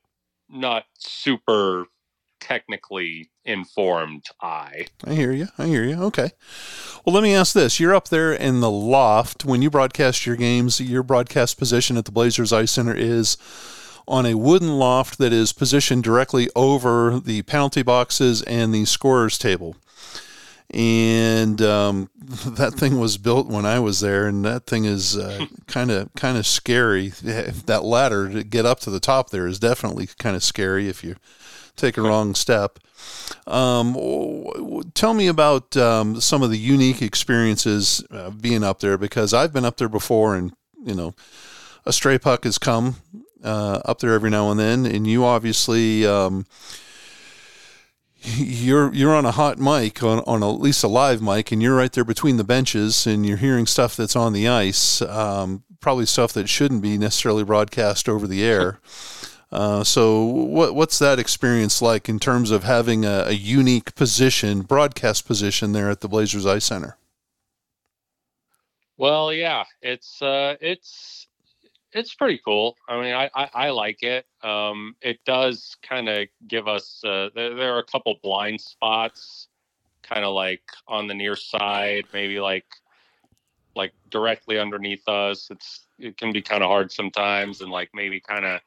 [0.49, 1.85] not super
[2.41, 4.87] technically informed eye.
[5.05, 5.47] I hear you.
[5.57, 6.01] I hear you.
[6.03, 6.31] Okay.
[7.05, 7.79] Well, let me ask this.
[7.79, 12.05] You're up there in the loft when you broadcast your games, your broadcast position at
[12.05, 13.37] the Blazers Ice Center is
[14.07, 19.37] on a wooden loft that is positioned directly over the penalty boxes and the scorer's
[19.37, 19.75] table.
[20.71, 22.09] And um,
[22.45, 25.17] that thing was built when I was there, and that thing is
[25.67, 27.09] kind of kind of scary.
[27.09, 31.03] That ladder to get up to the top there is definitely kind of scary if
[31.03, 31.15] you
[31.79, 32.79] take a wrong step.
[33.47, 33.95] Um,
[34.93, 39.53] tell me about um, some of the unique experiences uh, being up there because I've
[39.53, 40.53] been up there before, and
[40.83, 41.15] you know,
[41.85, 42.97] a stray puck has come
[43.43, 46.45] uh, up there every now and then, and you obviously um,
[48.37, 51.75] you're you're on a hot mic on, on at least a live mic, and you're
[51.75, 56.05] right there between the benches, and you're hearing stuff that's on the ice, um, probably
[56.05, 58.79] stuff that shouldn't be necessarily broadcast over the air.
[59.51, 64.61] Uh, so, what what's that experience like in terms of having a, a unique position,
[64.61, 66.97] broadcast position there at the Blazers Ice Center?
[68.95, 71.18] Well, yeah, it's uh, it's
[71.93, 72.75] it's pretty cool.
[72.87, 74.25] I mean, I I, I like it.
[74.43, 77.01] Um, it does kind of give us.
[77.03, 79.47] Uh, there, there, are a couple blind spots,
[80.03, 82.65] kind of like on the near side, maybe like
[83.75, 85.49] like directly underneath us.
[85.51, 88.61] It's it can be kind of hard sometimes, and like maybe kind of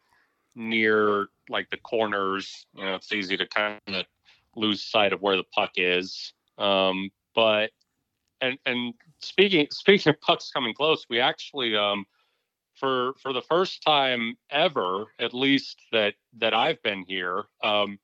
[0.55, 2.67] near like the corners.
[2.75, 4.05] You know, it's easy to kind of
[4.57, 6.33] lose sight of where the puck is.
[6.59, 7.71] Um, but
[8.41, 12.05] and and speaking speaking of pucks coming close, we actually um
[12.83, 18.01] for for the first time ever, at least that that I've been here, um,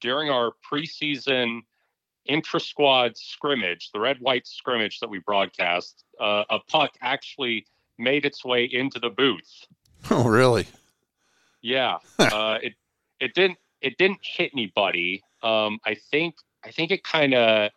[0.00, 1.62] during our preseason
[2.26, 7.66] intra squad scrimmage, the red white scrimmage that we broadcast, uh, a puck actually
[7.98, 9.66] made its way into the booth.
[10.10, 10.66] Oh, really?
[11.60, 11.98] Yeah.
[12.18, 12.72] uh, it
[13.20, 15.22] it didn't it didn't hit anybody.
[15.42, 17.70] Um, I think I think it kind of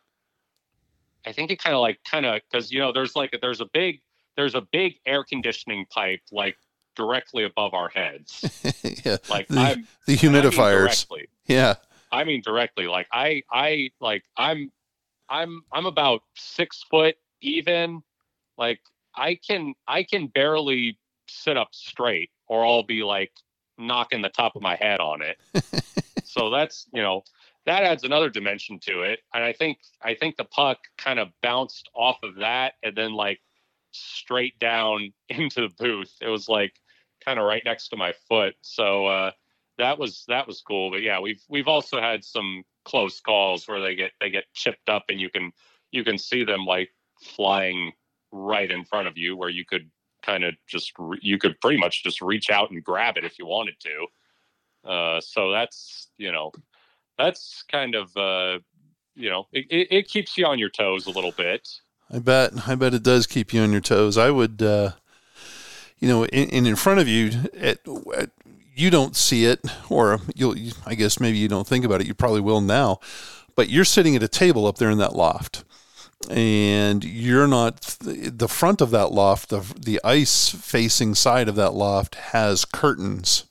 [1.26, 3.66] I think it kind of like kind of because you know there's like there's a
[3.74, 4.00] big
[4.36, 6.58] there's a big air conditioning pipe like
[6.96, 8.64] directly above our heads.
[9.06, 9.18] yeah.
[9.30, 11.06] Like the, I'm, the humidifiers.
[11.10, 11.76] I mean yeah.
[12.12, 12.88] I mean directly.
[12.88, 14.72] Like I I like I'm
[15.30, 18.04] I'm I'm about six foot even.
[18.58, 18.80] Like
[19.16, 23.32] I can I can barely sit up straight or I'll be like
[23.78, 25.40] knocking the top of my head on it.
[26.24, 27.24] so that's you know
[27.66, 29.20] that adds another dimension to it.
[29.34, 33.14] And I think I think the puck kind of bounced off of that and then
[33.14, 33.40] like
[33.94, 36.14] straight down into the booth.
[36.22, 36.74] It was like
[37.24, 38.56] kind of right next to my foot.
[38.62, 39.32] So uh,
[39.78, 40.92] that was that was cool.
[40.92, 44.90] But yeah, we've we've also had some close calls where they get they get chipped
[44.90, 45.52] up and you can
[45.92, 46.90] you can see them like
[47.22, 47.94] flying
[48.32, 49.90] right in front of you where you could
[50.24, 53.38] kind of just re- you could pretty much just reach out and grab it if
[53.38, 54.90] you wanted to.
[54.90, 56.52] Uh, so that's you know
[57.18, 58.60] that's kind of uh,
[59.16, 61.68] you know it, it, it keeps you on your toes a little bit.
[62.14, 62.68] I bet.
[62.68, 64.18] I bet it does keep you on your toes.
[64.18, 64.92] I would, uh,
[65.98, 67.80] you know, in, in front of you, at,
[68.16, 68.30] at,
[68.76, 70.56] you don't see it, or you'll.
[70.86, 72.08] I guess maybe you don't think about it.
[72.08, 73.00] You probably will now,
[73.56, 75.64] but you're sitting at a table up there in that loft,
[76.30, 77.82] and you're not.
[78.00, 83.46] The front of that loft, the the ice facing side of that loft has curtains,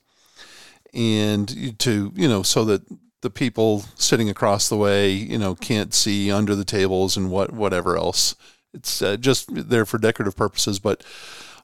[0.94, 2.83] and to you know, so that
[3.22, 7.52] the people sitting across the way, you know, can't see under the tables and what
[7.52, 8.35] whatever else.
[8.74, 10.78] It's uh, just there for decorative purposes.
[10.78, 11.02] But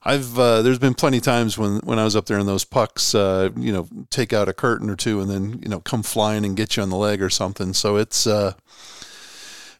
[0.03, 2.65] I've uh, there's been plenty of times when when I was up there and those
[2.65, 6.03] pucks, uh, you know, take out a curtain or two and then you know come
[6.03, 7.73] flying and get you on the leg or something.
[7.73, 8.53] So it's uh,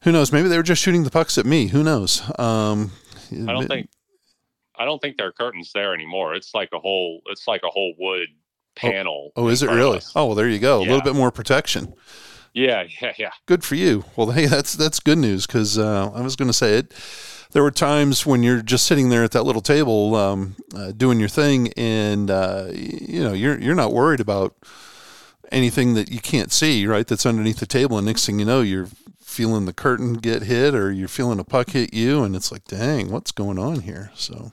[0.02, 0.32] who knows?
[0.32, 1.68] Maybe they were just shooting the pucks at me.
[1.68, 2.22] Who knows?
[2.38, 2.92] Um,
[3.32, 3.89] I don't think
[4.78, 6.36] I don't think there are curtains there anymore.
[6.36, 8.28] It's like a whole it's like a whole wood
[8.80, 9.32] panel.
[9.36, 10.02] Oh, oh is it really?
[10.15, 10.82] Oh, well, there you go.
[10.82, 10.88] Yeah.
[10.88, 11.94] A little bit more protection.
[12.54, 13.32] Yeah, yeah, yeah.
[13.46, 14.06] Good for you.
[14.15, 16.94] Well, hey, that's that's good news because uh, I was going to say it.
[17.52, 21.20] There were times when you're just sitting there at that little table um, uh, doing
[21.20, 24.56] your thing, and uh, you know you're you're not worried about
[25.52, 27.08] anything that you can't see, right?
[27.08, 28.88] That's underneath the table, and next thing you know, you're
[29.20, 32.65] feeling the curtain get hit, or you're feeling a puck hit you, and it's like,
[32.65, 34.12] dang, what's going on here?
[34.15, 34.52] So,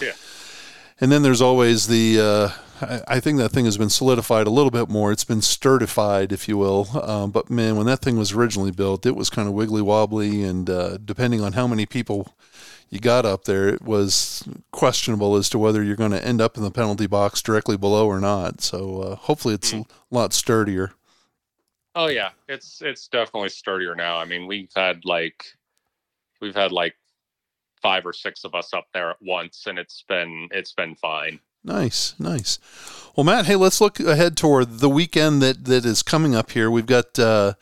[0.00, 0.12] yeah.
[1.00, 2.20] And then there's always the
[2.80, 5.12] I, think that thing has been solidified a little bit more.
[5.12, 6.88] It's been sturdified, if you will.
[7.02, 10.42] Um, but man, when that thing was originally built, it was kind of wiggly wobbly,
[10.42, 12.34] and uh, depending on how many people
[12.90, 16.56] you got up there, it was questionable as to whether you're going to end up
[16.56, 18.60] in the penalty box directly below or not.
[18.60, 19.84] So uh, hopefully, it's mm.
[19.88, 20.92] a lot sturdier.
[21.94, 24.18] Oh yeah, it's it's definitely sturdier now.
[24.18, 25.44] I mean, we've had like
[26.40, 26.94] we've had like
[27.82, 31.40] five or six of us up there at once, and it's been it's been fine.
[31.68, 32.58] Nice, nice.
[33.14, 36.70] Well, Matt, hey, let's look ahead toward the weekend that, that is coming up here.
[36.70, 37.54] We've got uh,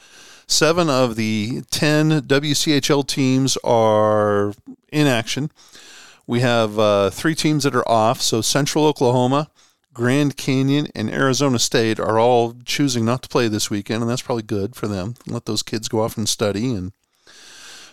[0.47, 4.55] seven of the 10 WCHL teams are
[4.93, 5.51] in action.
[6.25, 8.23] We have uh, three teams that are off.
[8.23, 9.51] So Central Oklahoma,
[9.93, 14.23] Grand Canyon, and Arizona State are all choosing not to play this weekend, and that's
[14.23, 15.15] probably good for them.
[15.27, 16.93] Let those kids go off and study and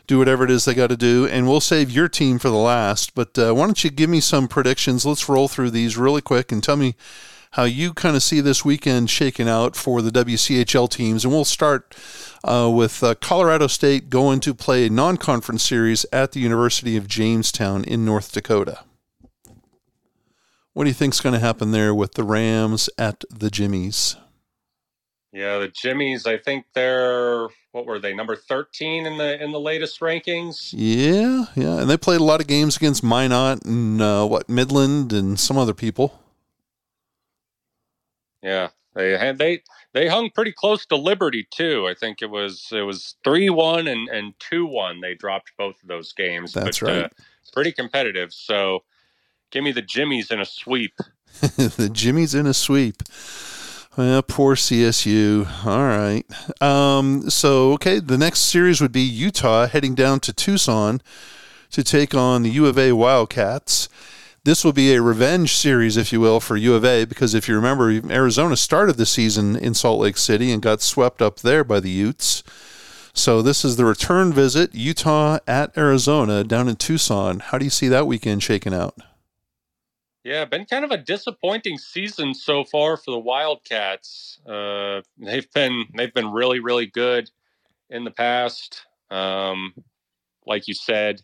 [0.07, 1.27] do whatever it is they got to do.
[1.27, 3.15] And we'll save your team for the last.
[3.15, 5.05] But uh, why don't you give me some predictions?
[5.05, 6.95] Let's roll through these really quick and tell me
[7.51, 11.23] how you kind of see this weekend shaking out for the WCHL teams.
[11.23, 11.95] And we'll start
[12.43, 16.97] uh, with uh, Colorado State going to play a non conference series at the University
[16.97, 18.79] of Jamestown in North Dakota.
[20.73, 24.15] What do you think's going to happen there with the Rams at the Jimmies?
[25.31, 26.25] Yeah, the Jimmies.
[26.25, 30.73] I think they're what were they number thirteen in the in the latest rankings?
[30.75, 35.12] Yeah, yeah, and they played a lot of games against Minot and uh, what Midland
[35.12, 36.19] and some other people.
[38.41, 41.88] Yeah, they had they they hung pretty close to Liberty too.
[41.88, 45.01] I think it was it was three one and and two one.
[45.01, 46.53] They dropped both of those games.
[46.53, 47.05] That's but, uh, right.
[47.05, 47.09] Uh,
[47.53, 48.33] pretty competitive.
[48.33, 48.83] So,
[49.51, 50.93] give me the Jimmies in a sweep.
[51.41, 53.03] the Jimmies in a sweep.
[53.95, 55.65] Well, poor CSU.
[55.67, 56.25] All right.
[56.60, 60.99] Um, so, okay, the next series would be Utah heading down to Tucson
[61.69, 63.89] to take on the U of A Wildcats.
[64.45, 67.47] This will be a revenge series, if you will, for U of A because if
[67.47, 71.63] you remember, Arizona started the season in Salt Lake City and got swept up there
[71.63, 72.41] by the Utes.
[73.13, 77.41] So this is the return visit, Utah at Arizona down in Tucson.
[77.41, 78.95] How do you see that weekend shaking out?
[80.23, 84.39] Yeah, been kind of a disappointing season so far for the Wildcats.
[84.47, 87.29] Uh, they've been they've been really really good
[87.89, 88.86] in the past.
[89.12, 89.73] Um,
[90.45, 91.21] like you said,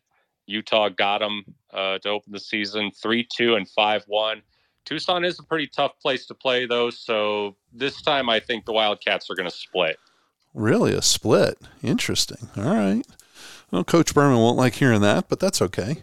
[0.47, 4.41] Utah got them uh, to open the season three two and five one.
[4.83, 8.73] Tucson is a pretty tough place to play though, so this time I think the
[8.73, 9.97] Wildcats are going to split.
[10.53, 11.57] Really, a split?
[11.83, 12.49] Interesting.
[12.57, 13.05] All right.
[13.71, 15.97] Well, Coach Berman won't like hearing that, but that's okay.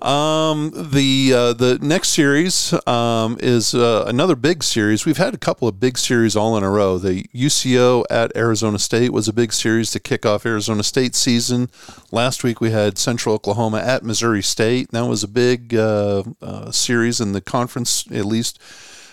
[0.00, 5.06] Um, the uh, the next series um, is uh, another big series.
[5.06, 6.98] We've had a couple of big series all in a row.
[6.98, 11.70] The UCO at Arizona State was a big series to kick off Arizona State season.
[12.10, 14.90] Last week we had Central Oklahoma at Missouri State.
[14.90, 18.58] That was a big uh, uh series in the conference, at least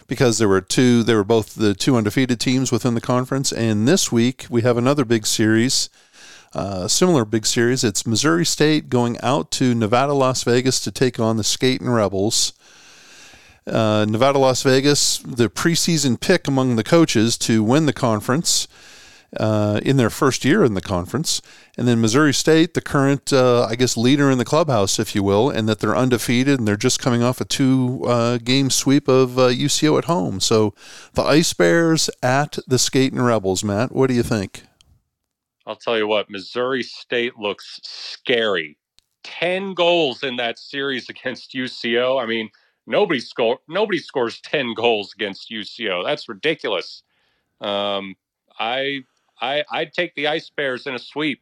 [0.08, 1.04] because there were two.
[1.04, 3.51] They were both the two undefeated teams within the conference.
[3.51, 5.89] And this week we have another big series.
[6.53, 7.83] Uh, similar big series.
[7.83, 12.53] It's Missouri State going out to Nevada, Las Vegas to take on the Skating Rebels.
[13.65, 18.67] Uh, Nevada, Las Vegas, the preseason pick among the coaches to win the conference
[19.37, 21.41] uh, in their first year in the conference.
[21.77, 25.23] And then Missouri State, the current, uh, I guess, leader in the clubhouse, if you
[25.23, 29.07] will, and that they're undefeated and they're just coming off a two uh, game sweep
[29.07, 30.41] of UCO uh, at home.
[30.41, 30.73] So
[31.13, 34.63] the Ice Bears at the Skating Rebels, Matt, what do you think?
[35.71, 38.77] I'll tell you what, Missouri State looks scary.
[39.24, 42.22] 10 goals in that series against UCO.
[42.22, 42.49] I mean,
[42.86, 46.03] nobody score nobody scores 10 goals against UCO.
[46.03, 47.03] That's ridiculous.
[47.61, 48.15] Um,
[48.59, 49.05] I
[49.39, 51.41] I I'd take the Ice Bears in a sweep.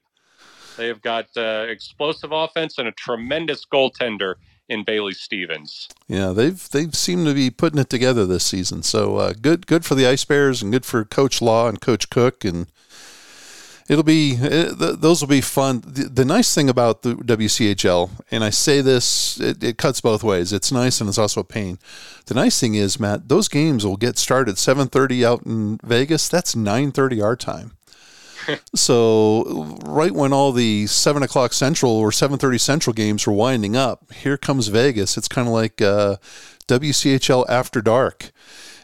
[0.78, 4.36] They have got uh, explosive offense and a tremendous goaltender
[4.68, 5.88] in Bailey Stevens.
[6.08, 8.84] Yeah, they've they've seemed to be putting it together this season.
[8.84, 12.12] So uh, good good for the Ice Bears and good for Coach Law and Coach
[12.12, 12.68] Cook and
[13.90, 15.82] It'll be it, those will be fun.
[15.84, 20.24] The, the, nice thing about the WCHL, and I say this, it, it, cuts both
[20.24, 20.54] ways.
[20.54, 21.80] It's nice and it's also a pain.
[22.28, 26.30] The nice thing is, Matt, those games will get started seven thirty out in Vegas.
[26.30, 27.72] That's nine thirty our time.
[28.76, 33.76] so right when all the seven o'clock central or seven thirty central games were winding
[33.76, 35.18] up, here comes Vegas.
[35.18, 36.18] It's kind of like uh,
[36.68, 38.32] WCHL after dark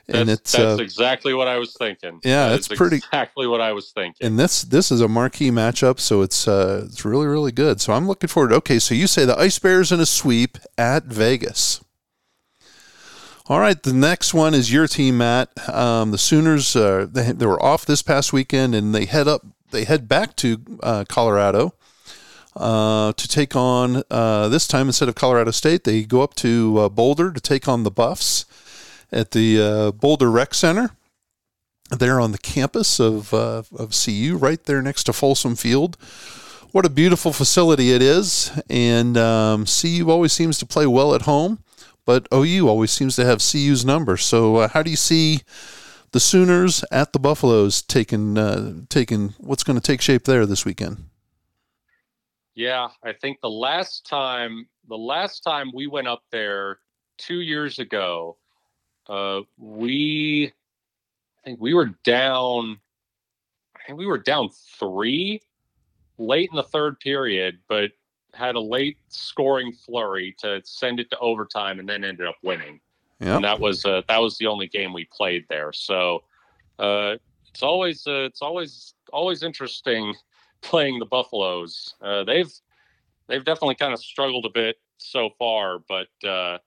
[0.08, 2.20] and that's, it's that's uh, exactly what I was thinking.
[2.24, 4.26] Yeah, that's pretty exactly what I was thinking.
[4.26, 7.82] And this this is a marquee matchup, so it's uh, it's really really good.
[7.82, 8.53] So I'm looking forward.
[8.53, 11.84] Okay, so you say the Ice Bears in a sweep at Vegas.
[13.47, 15.49] All right, the next one is your team, Matt.
[15.70, 19.41] Um, the Sooners uh, they, they were off this past weekend, and they head up
[19.72, 21.74] they head back to uh, Colorado.
[22.56, 26.78] Uh, to take on uh, this time instead of Colorado State, they go up to
[26.78, 28.45] uh, Boulder to take on the Buffs
[29.16, 30.91] at the uh, Boulder Rec Center.
[31.89, 35.97] There on the campus of, uh, of CU, right there next to Folsom Field.
[36.72, 38.51] What a beautiful facility it is.
[38.70, 41.59] And um, CU always seems to play well at home,
[42.05, 44.18] but OU always seems to have CU's number.
[44.18, 45.41] So, uh, how do you see
[46.11, 50.66] the Sooners at the Buffaloes taking, uh, taking what's going to take shape there this
[50.66, 51.05] weekend?
[52.55, 56.80] Yeah, I think the last time the last time we went up there
[57.18, 58.38] two years ago,
[59.08, 60.51] uh, we,
[61.43, 62.80] I think we were down.
[63.76, 64.49] I think we were down
[64.80, 65.41] three
[66.18, 67.91] late in the third period, but
[68.34, 72.80] had a late scoring flurry to send it to overtime, and then ended up winning.
[73.20, 73.36] Yep.
[73.36, 75.72] And that was uh, that was the only game we played there.
[75.72, 76.24] So
[76.80, 77.16] uh,
[77.49, 80.14] it's always uh, it's always always interesting
[80.62, 81.95] playing the Buffaloes.
[82.01, 82.51] Uh, they've
[83.28, 86.58] they've definitely kind of struggled a bit so far, but uh,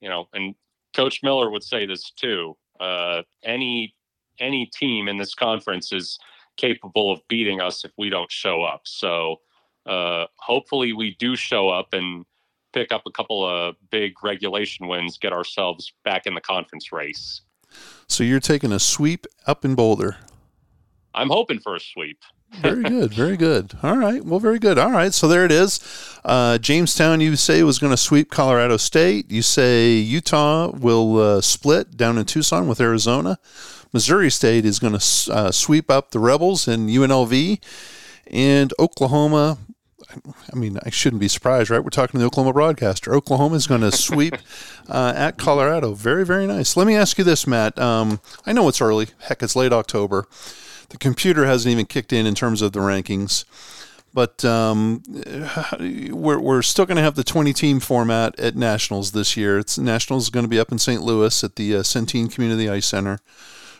[0.00, 0.54] you know, and
[0.98, 2.56] Coach Miller would say this too.
[2.80, 3.94] Uh, any
[4.40, 6.18] any team in this conference is
[6.56, 8.80] capable of beating us if we don't show up.
[8.84, 9.36] So
[9.86, 12.24] uh, hopefully we do show up and
[12.72, 17.42] pick up a couple of big regulation wins, get ourselves back in the conference race.
[18.08, 20.16] So you're taking a sweep up in Boulder.
[21.14, 22.18] I'm hoping for a sweep
[22.52, 23.74] very good, very good.
[23.82, 24.78] All right, well, very good.
[24.78, 25.80] All right, so there it is.
[26.24, 29.30] Uh, Jamestown, you say was going to sweep Colorado State.
[29.30, 33.38] You say Utah will uh, split down in Tucson with Arizona.
[33.92, 37.62] Missouri State is going to uh, sweep up the Rebels and UNLV,
[38.30, 39.58] and Oklahoma.
[40.52, 41.84] I mean, I shouldn't be surprised, right?
[41.84, 43.14] We're talking to the Oklahoma broadcaster.
[43.14, 44.34] Oklahoma is going to sweep
[44.88, 45.94] uh, at Colorado.
[45.94, 46.76] Very, very nice.
[46.76, 47.78] Let me ask you this, Matt.
[47.78, 49.08] Um, I know it's early.
[49.20, 50.26] Heck, it's late October
[50.90, 53.44] the computer hasn't even kicked in in terms of the rankings.
[54.14, 55.02] But um,
[55.78, 59.58] we're, we're still going to have the 20 team format at Nationals this year.
[59.58, 61.02] It's Nationals is going to be up in St.
[61.02, 63.20] Louis at the uh, Centene Community Ice Center,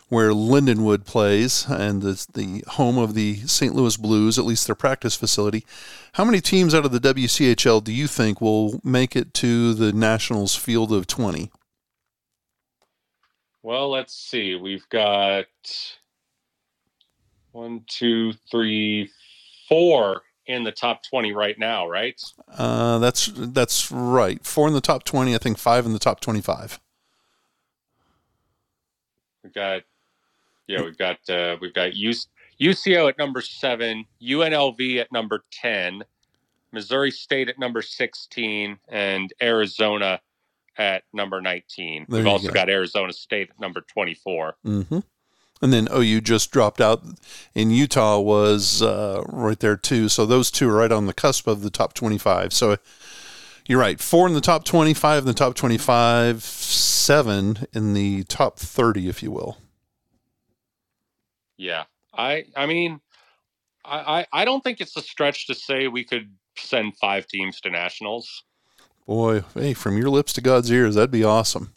[0.07, 3.73] where Lindenwood plays, and it's the home of the St.
[3.73, 5.65] Louis Blues, at least their practice facility.
[6.13, 9.91] How many teams out of the WCHL do you think will make it to the
[9.91, 11.51] Nationals field of 20?
[13.63, 14.55] Well, let's see.
[14.55, 15.47] We've got
[17.51, 19.09] one, two, three,
[19.67, 22.19] four in the top 20 right now, right?
[22.57, 24.43] Uh, that's that's right.
[24.43, 26.79] Four in the top 20, I think five in the top 25.
[29.43, 29.83] We've got
[30.67, 36.03] yeah, we've got uh, we've got UCO at number 7, UNLV at number 10,
[36.71, 40.19] Missouri State at number 16 and Arizona
[40.77, 42.05] at number 19.
[42.09, 42.53] There we've also go.
[42.53, 44.55] got Arizona State at number 24.
[44.65, 45.03] Mhm
[45.61, 47.03] and then OU just dropped out,
[47.53, 50.09] and Utah was uh, right there too.
[50.09, 52.53] So those two are right on the cusp of the top 25.
[52.53, 52.77] So
[53.67, 58.57] you're right, four in the top 25 in the top 25, seven in the top
[58.57, 59.57] 30, if you will.
[61.57, 61.83] Yeah,
[62.17, 63.01] I I mean,
[63.83, 67.69] I I don't think it's a stretch to say we could send five teams to
[67.69, 68.43] nationals.
[69.05, 71.73] Boy, hey, from your lips to God's ears, that'd be awesome.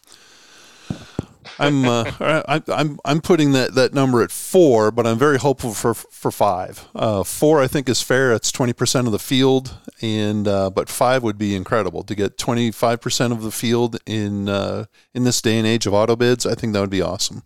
[1.59, 5.95] I'm uh, I'm I'm putting that, that number at four, but I'm very hopeful for
[5.95, 6.88] for five.
[6.95, 8.32] Uh, four I think is fair.
[8.32, 12.38] It's twenty percent of the field, and uh, but five would be incredible to get
[12.38, 16.16] twenty five percent of the field in uh, in this day and age of auto
[16.16, 16.47] bids.
[16.47, 17.43] I think that would be awesome.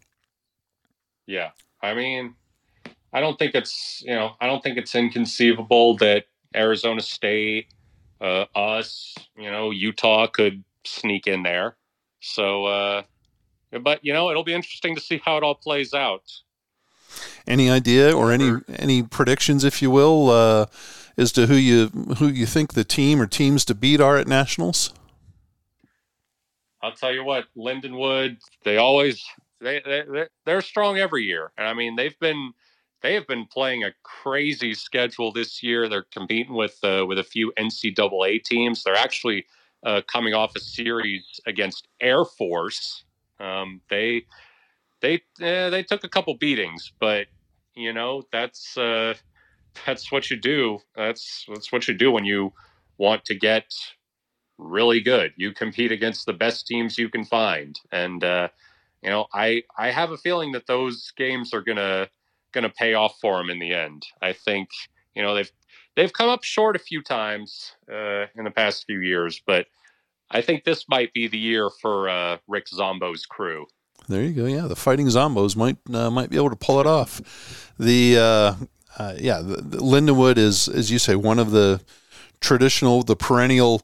[1.26, 1.50] Yeah,
[1.82, 2.34] I mean,
[3.12, 6.24] I don't think it's you know I don't think it's inconceivable that
[6.54, 7.68] Arizona State,
[8.20, 11.76] uh, us, you know, Utah could sneak in there.
[12.20, 13.02] So uh,
[13.82, 16.22] but you know, it'll be interesting to see how it all plays out.
[17.46, 20.66] Any idea or any any predictions, if you will, uh,
[21.16, 21.88] as to who you
[22.18, 24.92] who you think the team or teams to beat are at nationals?
[26.82, 29.24] I'll tell you what, Lindenwood, they always
[29.60, 32.52] they, they they're strong every year, and I mean they've been
[33.02, 35.88] they have been playing a crazy schedule this year.
[35.88, 38.82] They're competing with uh, with a few NCAA teams.
[38.82, 39.46] They're actually
[39.84, 43.04] uh, coming off a series against Air Force.
[43.38, 44.24] Um, they
[45.00, 47.26] they uh, they took a couple beatings, but
[47.74, 49.14] you know that's uh,
[49.86, 50.78] that's what you do.
[50.94, 52.52] That's that's what you do when you
[52.98, 53.72] want to get
[54.58, 55.32] really good.
[55.36, 58.48] You compete against the best teams you can find, and uh,
[59.02, 62.08] you know I I have a feeling that those games are gonna
[62.52, 64.06] gonna pay off for them in the end.
[64.22, 64.68] I think
[65.14, 65.52] you know they've
[65.94, 69.66] they've come up short a few times uh, in the past few years, but
[70.30, 73.66] I think this might be the year for uh, Rick Zombo's crew.
[74.08, 74.46] There you go.
[74.46, 77.72] Yeah, the Fighting Zombos might uh, might be able to pull it off.
[77.78, 78.54] The uh,
[78.98, 81.80] uh, yeah, the, the Lindenwood is, as you say, one of the
[82.40, 83.82] traditional, the perennial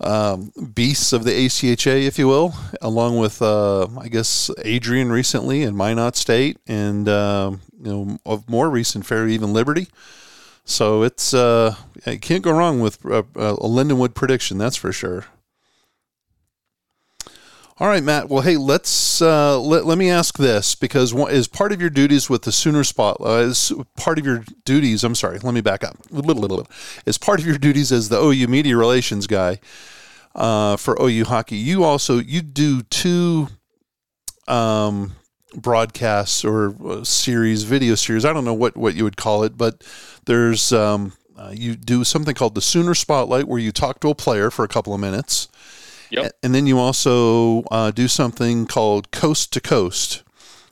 [0.00, 5.62] um, beasts of the ACHA, if you will, along with uh, I guess Adrian recently
[5.62, 9.88] and Minot State, and um, you know of more recent Fair Even Liberty.
[10.64, 11.74] So it's uh,
[12.06, 15.26] you can't go wrong with a, a Lindenwood prediction, that's for sure.
[17.80, 18.28] All right, Matt.
[18.28, 21.88] Well, hey, let's uh, let, let me ask this because one, as part of your
[21.88, 25.62] duties with the Sooner Spotlight, uh, as part of your duties, I'm sorry, let me
[25.62, 25.96] back up.
[26.10, 26.72] Little, little, little.
[27.06, 29.60] As part of your duties as the OU media relations guy
[30.34, 33.48] uh, for OU hockey, you also you do two
[34.46, 35.12] um,
[35.54, 38.26] broadcasts or uh, series, video series.
[38.26, 39.82] I don't know what what you would call it, but
[40.26, 44.14] there's um, uh, you do something called the Sooner Spotlight, where you talk to a
[44.14, 45.48] player for a couple of minutes
[46.10, 46.32] Yep.
[46.42, 50.22] and then you also uh, do something called Coast to Coast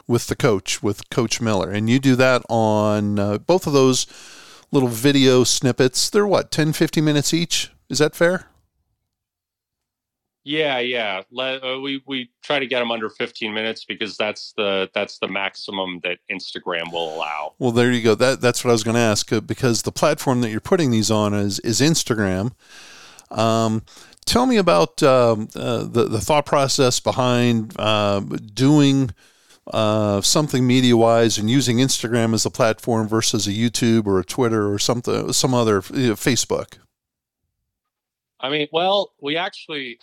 [0.09, 1.71] with the coach, with Coach Miller.
[1.71, 4.07] And you do that on uh, both of those
[4.73, 6.11] little video snippets.
[6.11, 7.71] They're what, 10, 15 minutes each?
[7.89, 8.49] Is that fair?
[10.45, 11.23] Yeah, yeah.
[11.31, 15.19] Let, uh, we we try to get them under 15 minutes because that's the that's
[15.19, 17.53] the maximum that Instagram will allow.
[17.59, 18.15] Well, there you go.
[18.15, 20.91] That that's what I was going to ask uh, because the platform that you're putting
[20.91, 22.53] these on is is Instagram.
[23.31, 23.83] Um,
[24.29, 29.11] tell me about um, uh, the the thought process behind uh, doing
[29.73, 34.25] uh, something media wise and using Instagram as a platform versus a YouTube or a
[34.25, 36.79] Twitter or something some other you know, Facebook.
[38.41, 39.99] I mean, well, we actually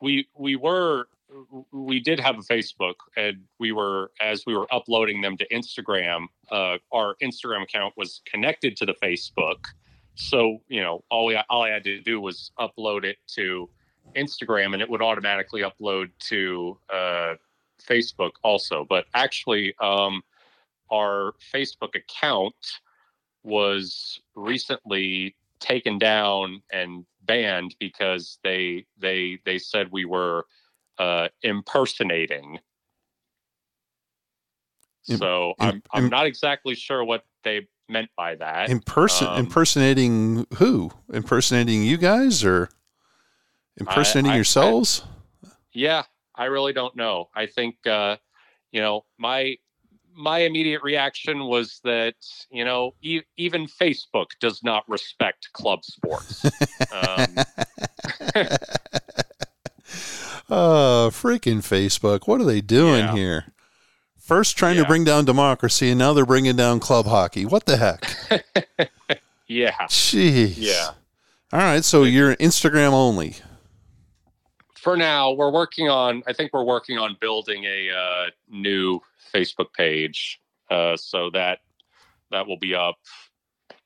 [0.00, 1.08] we we were
[1.72, 6.26] we did have a Facebook and we were as we were uploading them to Instagram,
[6.50, 9.66] uh, our Instagram account was connected to the Facebook.
[10.18, 13.70] So, you know, all we all I had to do was upload it to
[14.16, 17.34] Instagram and it would automatically upload to uh,
[17.86, 18.84] Facebook also.
[18.88, 20.22] But actually, um,
[20.90, 22.56] our Facebook account
[23.44, 30.46] was recently taken down and banned because they they they said we were
[30.98, 32.58] uh, impersonating.
[35.02, 38.68] So im- I'm I'm im- not exactly sure what they meant by that.
[38.68, 40.90] Imperson Um, impersonating who?
[41.12, 42.68] Impersonating you guys or
[43.76, 45.02] impersonating I- I- yourselves?
[45.72, 46.02] Yeah,
[46.34, 47.28] I really don't know.
[47.34, 48.16] I think uh,
[48.72, 49.56] you know my
[50.14, 52.14] my immediate reaction was that
[52.50, 56.44] you know e- even Facebook does not respect club sports.
[56.92, 57.36] um,
[60.50, 62.26] oh, freaking Facebook.
[62.26, 63.14] What are they doing Yeah.
[63.14, 63.44] here?
[64.28, 67.46] First trying to bring down democracy and now they're bringing down club hockey.
[67.46, 68.04] What the heck?
[69.48, 70.56] yeah, Jeez.
[70.58, 70.90] yeah.
[71.50, 73.36] All right, so you're Instagram only.
[74.74, 76.22] For now, we're working on.
[76.26, 79.00] I think we're working on building a uh, new
[79.34, 80.38] Facebook page,
[80.70, 81.60] uh, so that
[82.30, 82.98] that will be up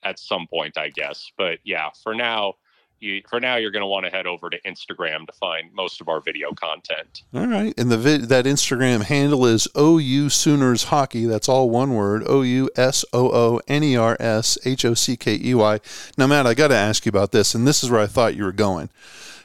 [0.03, 1.31] at some point, I guess.
[1.39, 2.55] But yeah, for now,
[3.03, 6.01] you for now you're going to want to head over to Instagram to find most
[6.01, 7.23] of our video content.
[7.35, 11.27] All right, and the vid- that Instagram handle is OU Sooners Hockey.
[11.27, 12.23] That's all one word.
[12.27, 15.81] O U S O O N E R S H O C K E Y.
[16.17, 18.37] Now, Matt, I got to ask you about this, and this is where I thought
[18.37, 18.91] you were going,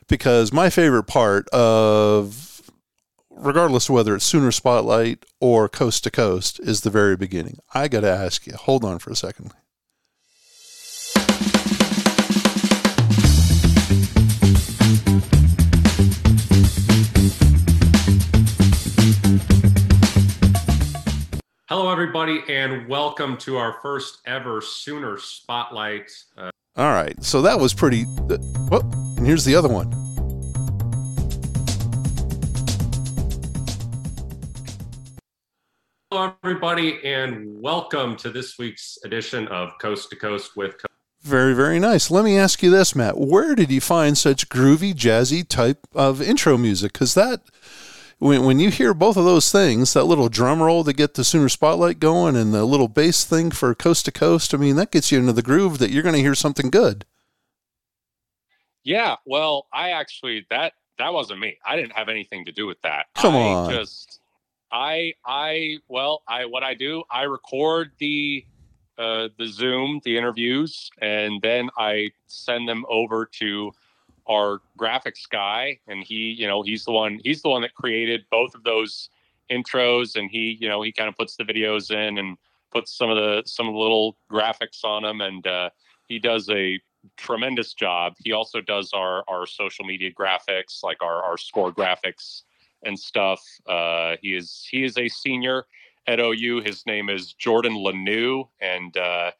[0.07, 2.61] because my favorite part of,
[3.31, 7.59] regardless of whether it's Sooner Spotlight or Coast to Coast, is the very beginning.
[7.73, 8.53] I got to ask you.
[8.53, 9.53] Hold on for a second.
[21.69, 26.11] Hello, everybody, and welcome to our first ever Sooner Spotlight.
[26.37, 28.03] Uh, All right, so that was pretty.
[28.29, 28.37] Uh,
[28.69, 28.81] well,
[29.17, 29.89] and here's the other one.
[36.11, 40.77] hello, everybody, and welcome to this week's edition of Coast to Coast with.
[40.77, 42.09] Co- Very, very nice.
[42.09, 43.17] Let me ask you this, Matt.
[43.17, 46.93] Where did you find such groovy, jazzy type of intro music?
[46.93, 47.41] Because that
[48.19, 51.23] when, when you hear both of those things, that little drum roll to get the
[51.23, 54.91] Sooner Spotlight going and the little bass thing for Coast to Coast, I mean, that
[54.91, 57.05] gets you into the groove that you're going to hear something good.
[58.83, 61.57] Yeah, well, I actually that that wasn't me.
[61.65, 63.07] I didn't have anything to do with that.
[63.15, 63.69] Come I on.
[63.69, 64.21] Just
[64.71, 68.45] I I well, I what I do, I record the
[68.97, 73.71] uh the Zoom, the interviews, and then I send them over to
[74.27, 78.25] our graphics guy and he, you know, he's the one he's the one that created
[78.29, 79.09] both of those
[79.49, 82.37] intros and he, you know, he kind of puts the videos in and
[82.71, 85.69] puts some of the some of the little graphics on them and uh
[86.07, 86.79] he does a
[87.15, 88.15] tremendous job.
[88.23, 92.43] He also does our our social media graphics, like our our score graphics
[92.83, 93.41] and stuff.
[93.67, 95.65] Uh, he is he is a senior
[96.07, 96.61] at OU.
[96.61, 99.31] His name is Jordan Lanou, and uh,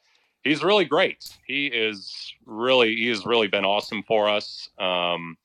[0.42, 1.36] he's really great.
[1.46, 4.68] He is really he has really been awesome for us.
[4.78, 5.36] Um,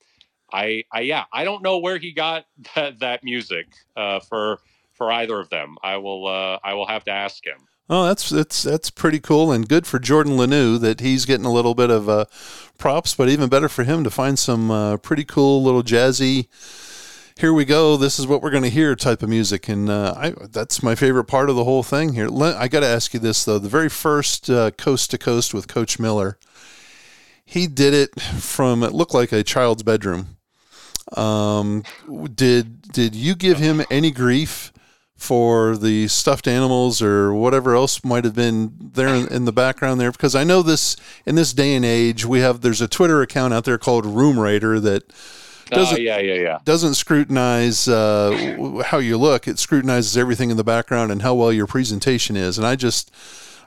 [0.52, 3.66] I I yeah I don't know where he got that that music
[3.96, 4.60] uh, for
[4.92, 5.76] for either of them.
[5.82, 7.66] I will uh, I will have to ask him.
[7.90, 11.52] Oh, that's that's that's pretty cool and good for Jordan Lanou that he's getting a
[11.52, 12.24] little bit of uh,
[12.78, 16.48] props, but even better for him to find some uh, pretty cool little jazzy.
[17.36, 17.96] Here we go.
[17.96, 20.94] This is what we're going to hear type of music, and uh, I, that's my
[20.94, 22.28] favorite part of the whole thing here.
[22.30, 25.66] I got to ask you this though: the very first uh, coast to coast with
[25.66, 26.38] Coach Miller,
[27.44, 30.36] he did it from it looked like a child's bedroom.
[31.16, 31.82] Um,
[32.32, 34.70] did did you give him any grief?
[35.16, 39.98] for the stuffed animals or whatever else might have been there in, in, the background
[39.98, 43.22] there because I know this in this day and age we have there's a Twitter
[43.22, 45.04] account out there called Room Raider that
[45.66, 50.56] doesn't uh, yeah yeah yeah doesn't scrutinize uh, how you look it scrutinizes everything in
[50.56, 53.10] the background and how well your presentation is and I just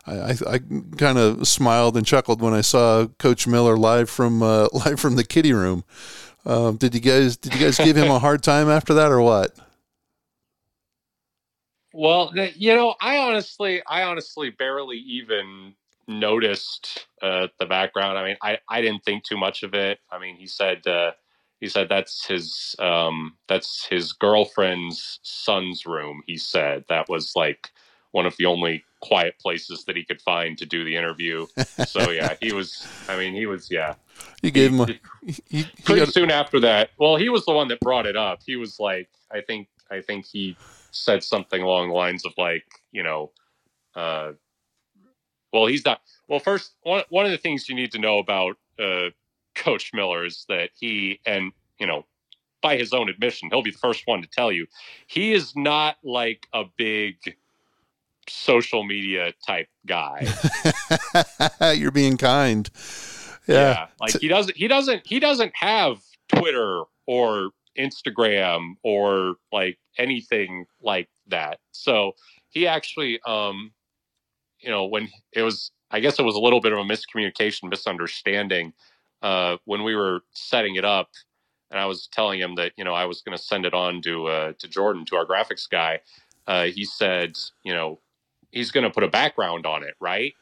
[0.06, 0.60] I, I, I
[0.98, 5.16] kind of smiled and chuckled when I saw Coach Miller live from uh, live from
[5.16, 5.84] the kitty room.
[6.46, 9.22] Um, did you guys did you guys give him a hard time after that or
[9.22, 9.54] what?
[11.94, 15.74] Well, you know, I honestly, I honestly barely even
[16.08, 18.20] noticed uh, the background.
[18.20, 20.00] I mean, I, I didn't think too much of it.
[20.12, 21.12] I mean, he said uh,
[21.60, 26.22] he said that's his um, that's his girlfriend's son's room.
[26.28, 27.72] He said that was like
[28.12, 31.48] one of the only quiet places that he could find to do the interview.
[31.88, 32.86] so yeah, he was.
[33.08, 33.72] I mean, he was.
[33.72, 33.96] Yeah,
[34.42, 34.86] you gave he, him a,
[35.26, 36.92] he, he, pretty soon after that.
[36.98, 38.42] Well, he was the one that brought it up.
[38.46, 40.56] He was like, I think, I think he
[40.92, 43.32] said something along the lines of like, you know,
[43.96, 44.34] uh,
[45.52, 46.02] well, he's not.
[46.28, 49.10] Well, first, one one of the things you need to know about uh,
[49.58, 52.06] Coach Miller is that he, and you know,
[52.62, 54.68] by his own admission, he'll be the first one to tell you,
[55.08, 57.16] he is not like a big
[58.30, 60.28] social media type guy.
[61.76, 62.70] You're being kind.
[63.48, 63.56] Yeah.
[63.56, 63.88] yeah.
[64.00, 71.10] Like he doesn't he doesn't he doesn't have Twitter or Instagram or like anything like
[71.28, 71.60] that.
[71.72, 72.14] So
[72.50, 73.72] he actually, um,
[74.60, 77.70] you know, when it was, I guess it was a little bit of a miscommunication,
[77.70, 78.74] misunderstanding
[79.22, 81.10] uh, when we were setting it up.
[81.70, 84.02] And I was telling him that, you know, I was going to send it on
[84.04, 86.00] to, uh, to Jordan, to our graphics guy.
[86.48, 88.00] Uh, he said, you know,
[88.52, 90.34] he's going to put a background on it, right?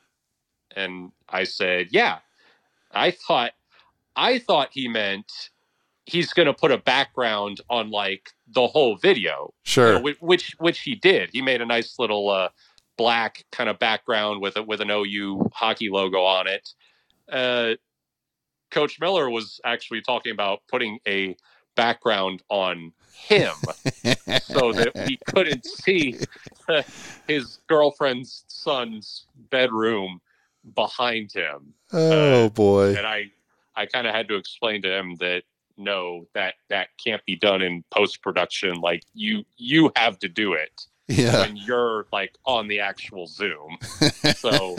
[0.75, 2.19] And I said, yeah.
[2.91, 3.53] I thought,
[4.15, 5.31] I thought he meant
[6.05, 9.53] he's going to put a background on like the whole video.
[9.63, 9.93] Sure.
[9.93, 11.29] You know, which which he did.
[11.33, 12.49] He made a nice little uh,
[12.97, 16.69] black kind of background with a, with an OU hockey logo on it.
[17.31, 17.75] Uh,
[18.71, 21.35] Coach Miller was actually talking about putting a
[21.75, 23.53] background on him
[24.41, 26.19] so that we couldn't see
[27.27, 30.21] his girlfriend's son's bedroom
[30.73, 31.73] behind him.
[31.93, 32.95] Oh uh, boy.
[32.95, 33.31] And I
[33.75, 35.43] I kind of had to explain to him that
[35.77, 40.53] no that that can't be done in post production like you you have to do
[40.53, 41.41] it yeah.
[41.41, 43.77] when you're like on the actual zoom
[44.37, 44.77] so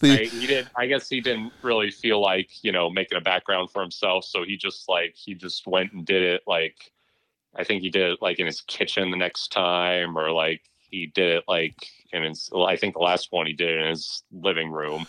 [0.00, 3.20] the, I, he didn't i guess he didn't really feel like you know making a
[3.20, 6.92] background for himself so he just like he just went and did it like
[7.56, 11.06] i think he did it like in his kitchen the next time or like he
[11.06, 11.76] did it like
[12.12, 15.06] in his i think the last one he did it in his living room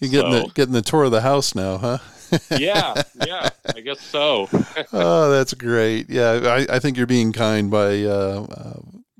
[0.00, 1.98] you're getting so, the getting the tour of the house now, huh?
[2.58, 4.48] yeah, yeah, I guess so.
[4.94, 6.08] oh, that's great.
[6.08, 8.46] Yeah, I, I think you're being kind by uh,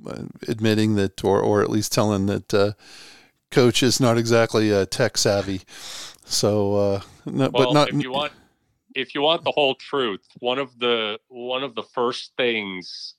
[0.07, 2.73] uh, admitting that, or or at least telling that uh,
[3.51, 5.63] coach is not exactly uh, tech savvy.
[6.25, 7.89] So, uh, no, well, but not.
[7.89, 8.33] If you want,
[8.95, 13.15] if you want the whole truth, one of the one of the first things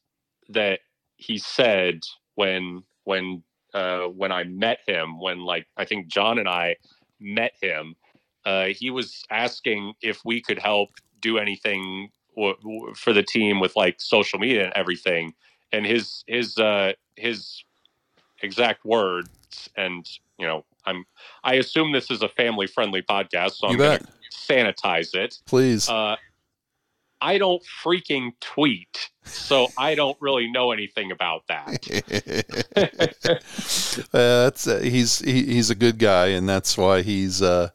[0.50, 0.80] that
[1.18, 2.02] he said
[2.36, 6.78] when when uh, when I met him, when like I think John and I
[7.20, 7.96] met him,
[8.46, 13.60] uh, he was asking if we could help do anything w- w- for the team
[13.60, 15.34] with like social media and everything.
[15.72, 17.64] and his his uh, his
[18.44, 19.30] exact words,
[19.76, 21.06] and you know, I'm
[21.44, 24.00] I assume this is a family friendly podcast, so You I'm gonna
[24.32, 25.40] sanitize it.
[25.46, 25.90] Please.
[25.90, 26.16] Uh,
[27.24, 31.78] I don't freaking tweet, so I don't really know anything about that.
[34.14, 37.70] Uh, that's uh, he's he, he's a good guy, and that's why he's uh,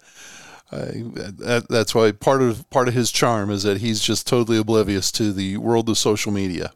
[0.72, 4.58] uh, that, that's why part of part of his charm is that he's just totally
[4.58, 6.72] oblivious to the world of social media,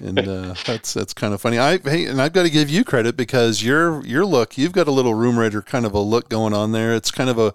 [0.00, 1.58] and uh, that's that's kind of funny.
[1.58, 4.88] I hey, and I've got to give you credit because your your look, you've got
[4.88, 6.94] a little room raider kind of a look going on there.
[6.94, 7.52] It's kind of a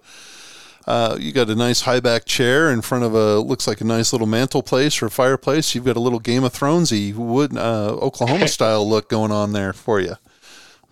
[0.88, 3.84] uh, you got a nice high back chair in front of a looks like a
[3.84, 5.76] nice little mantle place or fireplace.
[5.76, 9.74] You've got a little Game of Thronesy wood uh, Oklahoma style look going on there
[9.74, 10.16] for you.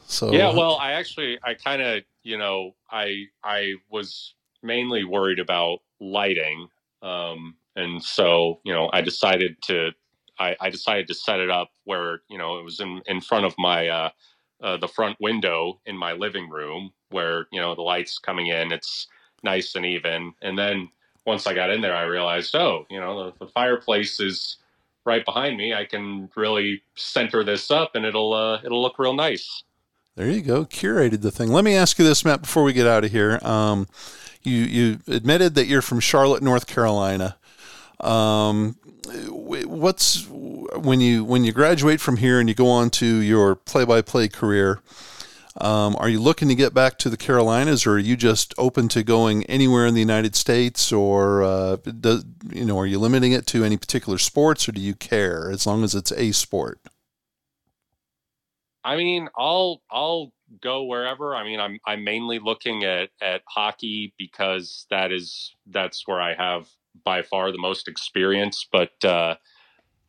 [0.08, 5.40] So yeah, well, I actually, I kind of, you know, I I was mainly worried
[5.40, 6.68] about lighting,
[7.02, 9.92] um, and so you know, I decided to,
[10.40, 13.46] I, I decided to set it up where you know it was in in front
[13.46, 14.10] of my uh,
[14.62, 18.72] uh, the front window in my living room where you know the lights coming in,
[18.72, 19.08] it's
[19.44, 20.90] nice and even, and then
[21.26, 24.58] once I got in there, I realized, oh, you know, the, the fireplace is
[25.06, 25.74] right behind me.
[25.74, 29.64] I can really center this up, and it'll uh, it'll look real nice.
[30.16, 31.52] There you go, curated the thing.
[31.52, 33.40] Let me ask you this, Matt, before we get out of here.
[33.42, 33.88] Um,
[34.44, 37.38] you you admitted that you're from Charlotte, North Carolina.
[38.00, 43.56] Um, what's when you when you graduate from here and you go on to your
[43.56, 44.82] play-by-play career?
[45.62, 48.90] Um, are you looking to get back to the Carolinas, or are you just open
[48.90, 53.32] to going anywhere in the United States, or uh, does, you know, are you limiting
[53.32, 56.80] it to any particular sports, or do you care as long as it's a sport?
[58.84, 61.36] I mean, I'll I'll go wherever.
[61.36, 66.34] I mean, I'm I'm mainly looking at at hockey because that is that's where I
[66.34, 66.68] have
[67.04, 68.68] by far the most experience.
[68.72, 69.36] But uh,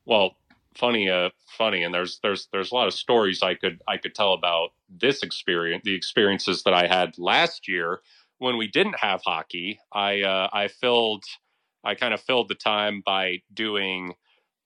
[0.04, 0.36] well,
[0.76, 4.14] funny, uh, funny, and there's there's there's a lot of stories I could I could
[4.14, 8.00] tell about this experience, the experiences that I had last year
[8.38, 9.80] when we didn't have hockey.
[9.92, 11.24] I uh, I filled
[11.84, 14.14] I kind of filled the time by doing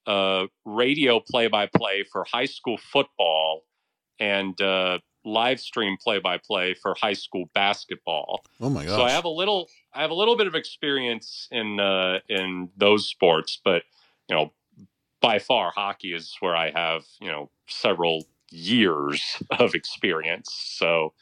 [0.07, 3.62] uh, radio play by play for high school football
[4.18, 8.43] and uh, live stream play by play for high school basketball.
[8.61, 8.97] Oh my gosh!
[8.97, 12.70] So I have a little I have a little bit of experience in uh, in
[12.76, 13.82] those sports, but
[14.28, 14.53] you know,
[15.20, 20.53] by far hockey is where I have you know several years of experience.
[20.53, 21.12] So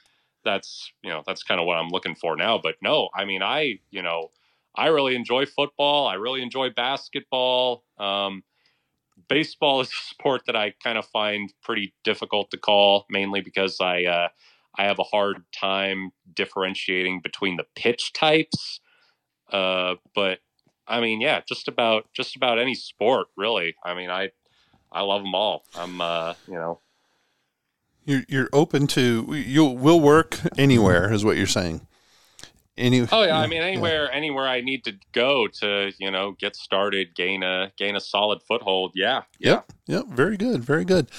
[0.45, 2.59] that's you know that's kind of what I'm looking for now.
[2.59, 4.31] But no, I mean I you know
[4.75, 6.07] I really enjoy football.
[6.07, 7.85] I really enjoy basketball.
[7.99, 8.45] Um,
[9.29, 13.81] baseball is a sport that I kind of find pretty difficult to call, mainly because
[13.81, 14.29] I uh,
[14.79, 18.81] I have a hard time differentiating between the pitch types.
[19.53, 20.39] Uh, but
[20.87, 23.75] I mean, yeah, just about just about any sport, really.
[23.85, 24.31] I mean, I
[24.91, 25.65] I love them all.
[25.75, 26.81] I'm uh, you know
[28.05, 31.87] You're you're open to you will work anywhere is what you're saying.
[32.79, 36.55] Any Oh yeah, I mean anywhere anywhere I need to go to, you know, get
[36.55, 38.93] started, gain a gain a solid foothold.
[38.95, 39.23] Yeah.
[39.41, 39.73] Yep.
[39.87, 40.07] Yep.
[40.09, 40.63] Very good.
[40.63, 41.11] Very good.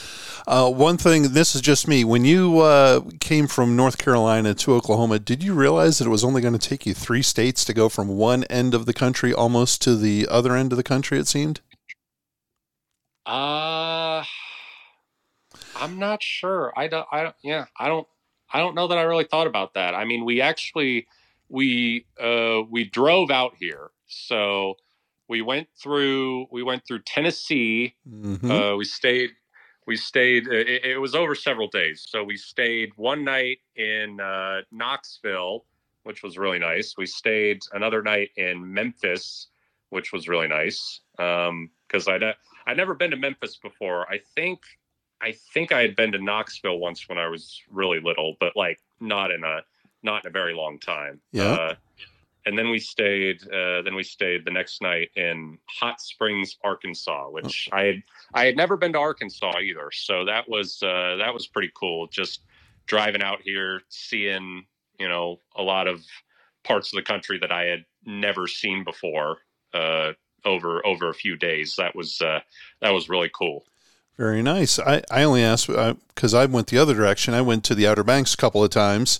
[0.47, 2.03] Uh, one thing, this is just me.
[2.03, 6.23] When you uh, came from North Carolina to Oklahoma, did you realize that it was
[6.23, 9.33] only going to take you three states to go from one end of the country
[9.33, 11.19] almost to the other end of the country?
[11.19, 11.61] It seemed.
[13.25, 14.23] Uh
[15.75, 16.73] I'm not sure.
[16.75, 18.07] I don't I don't yeah, I don't
[18.51, 19.93] I don't know that I really thought about that.
[19.93, 21.07] I mean, we actually
[21.49, 23.89] we uh we drove out here.
[24.07, 24.75] So
[25.27, 27.95] we went through we went through Tennessee.
[28.07, 28.49] Mm-hmm.
[28.49, 29.31] Uh we stayed
[29.85, 32.05] we stayed it, it was over several days.
[32.07, 35.65] So we stayed one night in uh Knoxville,
[36.03, 36.95] which was really nice.
[36.97, 39.47] We stayed another night in Memphis,
[39.89, 41.01] which was really nice.
[41.17, 44.07] Um cuz I'd I'd never been to Memphis before.
[44.11, 44.59] I think
[45.21, 48.79] I think I had been to Knoxville once when I was really little, but like
[49.01, 49.63] not in a
[50.03, 51.19] not in a very long time.
[51.31, 51.51] Yeah.
[51.51, 51.75] Uh,
[52.45, 53.41] and then we stayed.
[53.47, 58.45] Uh, then we stayed the next night in Hot Springs, Arkansas, which I had I
[58.45, 59.91] had never been to Arkansas either.
[59.91, 62.07] So that was uh, that was pretty cool.
[62.07, 62.41] Just
[62.87, 64.65] driving out here, seeing
[64.97, 66.01] you know a lot of
[66.63, 69.37] parts of the country that I had never seen before
[69.73, 70.13] uh,
[70.45, 71.75] over over a few days.
[71.77, 72.39] That was uh,
[72.81, 73.65] that was really cool.
[74.17, 74.79] Very nice.
[74.79, 77.33] I, I only asked because I went the other direction.
[77.33, 79.19] I went to the Outer Banks a couple of times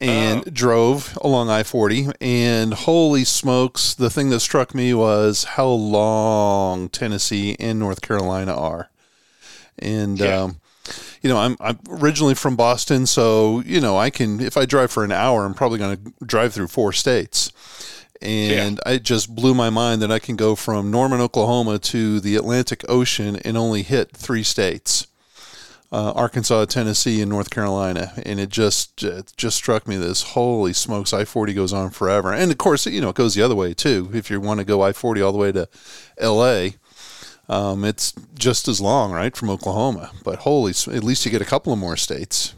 [0.00, 0.50] and Oh.
[0.50, 2.08] drove along I 40.
[2.20, 8.54] And holy smokes, the thing that struck me was how long Tennessee and North Carolina
[8.56, 8.88] are.
[9.78, 10.42] And, Yeah.
[10.42, 10.56] um,
[11.22, 14.90] you know, I'm, I'm originally from Boston, so, you know, I can, if I drive
[14.90, 17.52] for an hour, I'm probably going to drive through four states.
[18.22, 18.92] and yeah.
[18.92, 22.84] it just blew my mind that I can go from Norman, Oklahoma to the Atlantic
[22.86, 25.06] Ocean and only hit three states.
[25.92, 30.72] Uh, Arkansas, Tennessee, and North Carolina, and it just it just struck me this holy
[30.72, 33.56] smokes, I forty goes on forever, and of course you know it goes the other
[33.56, 34.08] way too.
[34.12, 35.68] If you want to go I forty all the way to
[36.16, 36.76] L.A.,
[37.48, 40.12] um, it's just as long, right, from Oklahoma.
[40.22, 42.54] But holy, at least you get a couple of more states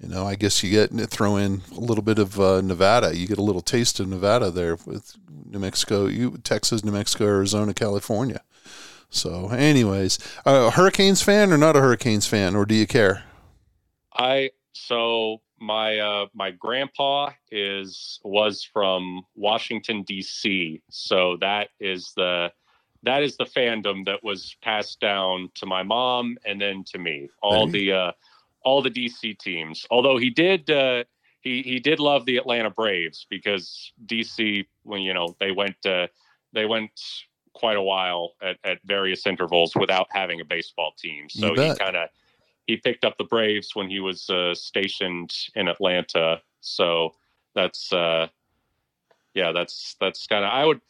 [0.00, 3.14] you know, I guess you get throw in a little bit of uh, Nevada.
[3.14, 5.14] You get a little taste of Nevada there with
[5.46, 8.40] New Mexico, you Texas, New Mexico, Arizona, California.
[9.10, 13.24] So, anyways, a Hurricanes fan or not a Hurricanes fan, or do you care?
[14.14, 20.82] I so my uh, my grandpa is was from Washington D.C.
[20.90, 22.52] So that is the
[23.02, 27.28] that is the fandom that was passed down to my mom and then to me.
[27.42, 28.12] All the uh,
[28.62, 29.86] all the DC teams.
[29.90, 31.04] Although he did uh,
[31.40, 36.06] he he did love the Atlanta Braves because DC when you know they went uh,
[36.52, 36.90] they went
[37.54, 41.28] quite a while at, at various intervals without having a baseball team.
[41.28, 42.08] So he kind of
[42.66, 46.40] he picked up the Braves when he was uh, stationed in Atlanta.
[46.60, 47.14] So
[47.54, 48.28] that's uh,
[49.34, 50.80] yeah, that's that's kind of I would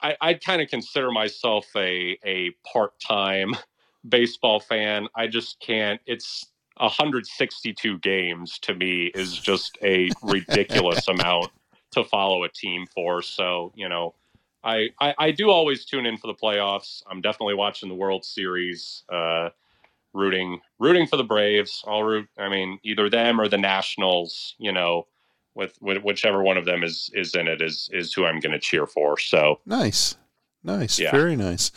[0.00, 3.54] I, I'd kind of consider myself a a part time
[4.08, 5.08] baseball fan.
[5.14, 6.00] I just can't.
[6.06, 6.46] It's
[6.78, 11.50] 162 games to me is just a ridiculous amount
[11.92, 13.20] to follow a team for.
[13.22, 14.14] So, you know,
[14.64, 17.02] I, I, I, do always tune in for the playoffs.
[17.08, 19.50] I'm definitely watching the World Series, uh,
[20.12, 21.84] rooting rooting for the Braves.
[21.86, 22.28] I'll root.
[22.38, 24.56] I mean, either them or the Nationals.
[24.58, 25.06] You know,
[25.54, 28.52] with, with whichever one of them is is in it is is who I'm going
[28.52, 29.18] to cheer for.
[29.18, 30.16] So nice,
[30.62, 31.10] nice, yeah.
[31.10, 31.70] very nice.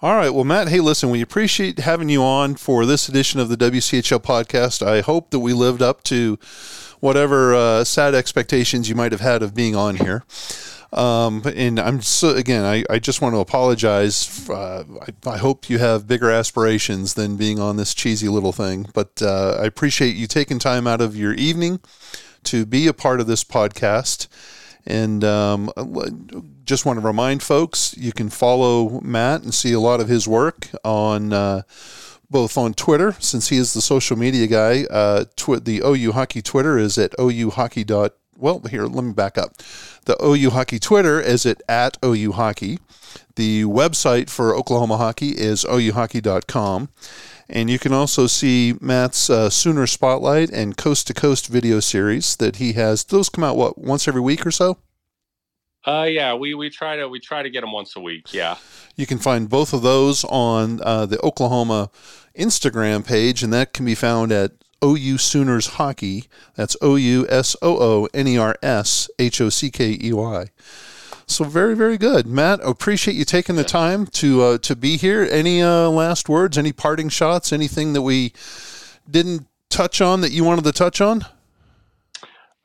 [0.00, 0.30] All right.
[0.30, 4.22] Well, Matt, hey, listen, we appreciate having you on for this edition of the WCHL
[4.22, 4.86] podcast.
[4.86, 6.38] I hope that we lived up to
[7.00, 10.22] whatever uh, sad expectations you might have had of being on here.
[10.92, 14.48] Um, and I'm so, again, I, I just want to apologize.
[14.48, 18.86] Uh, I, I, hope you have bigger aspirations than being on this cheesy little thing.
[18.94, 21.80] But uh, I appreciate you taking time out of your evening
[22.44, 24.28] to be a part of this podcast.
[24.86, 25.70] And um,
[26.64, 30.26] just want to remind folks you can follow Matt and see a lot of his
[30.26, 31.62] work on uh,
[32.30, 34.84] both on Twitter, since he is the social media guy.
[34.84, 37.86] Uh, tw- the OU Hockey Twitter is at ouhockey.
[37.86, 39.56] Dot, well, here, let me back up.
[40.08, 42.78] The OU Hockey Twitter is at, at OU Hockey.
[43.36, 46.88] The website for Oklahoma Hockey is ouhockey.com.
[47.50, 52.36] And you can also see Matt's uh, Sooner Spotlight and Coast to Coast video series
[52.36, 53.04] that he has.
[53.04, 54.78] Those come out what once every week or so.
[55.86, 58.32] Uh, yeah, we we try to we try to get them once a week.
[58.32, 58.56] Yeah,
[58.96, 61.90] you can find both of those on uh, the Oklahoma
[62.34, 64.52] Instagram page, and that can be found at
[64.82, 66.24] OU Sooners Hockey.
[66.54, 70.12] That's O U S O O N E R S H O C K E
[70.12, 70.46] Y.
[71.26, 72.60] So very, very good, Matt.
[72.62, 75.28] Appreciate you taking the time to uh, to be here.
[75.30, 76.56] Any uh, last words?
[76.56, 77.52] Any parting shots?
[77.52, 78.32] Anything that we
[79.08, 81.26] didn't touch on that you wanted to touch on?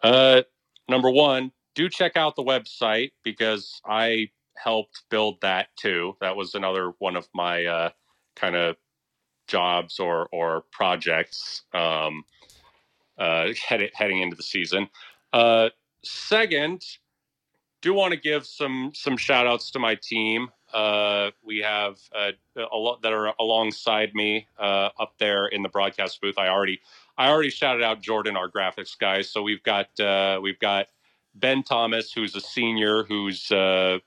[0.02, 0.44] Uh,
[0.88, 6.16] number one, do check out the website because I helped build that too.
[6.22, 7.90] That was another one of my uh,
[8.36, 8.78] kind of
[9.48, 12.24] jobs or or projects um,
[13.18, 14.90] uh, head, heading into the season.
[15.32, 15.70] Uh,
[16.04, 16.84] second,
[17.82, 20.50] do want to give some some shout outs to my team.
[20.74, 25.70] Uh, we have uh, a lot that are alongside me uh, up there in the
[25.70, 26.38] broadcast booth.
[26.38, 26.80] I already
[27.18, 29.22] I already shouted out Jordan, our graphics guy.
[29.22, 30.88] So we've got uh, we've got
[31.36, 34.00] Ben Thomas, who's a senior, who's uh,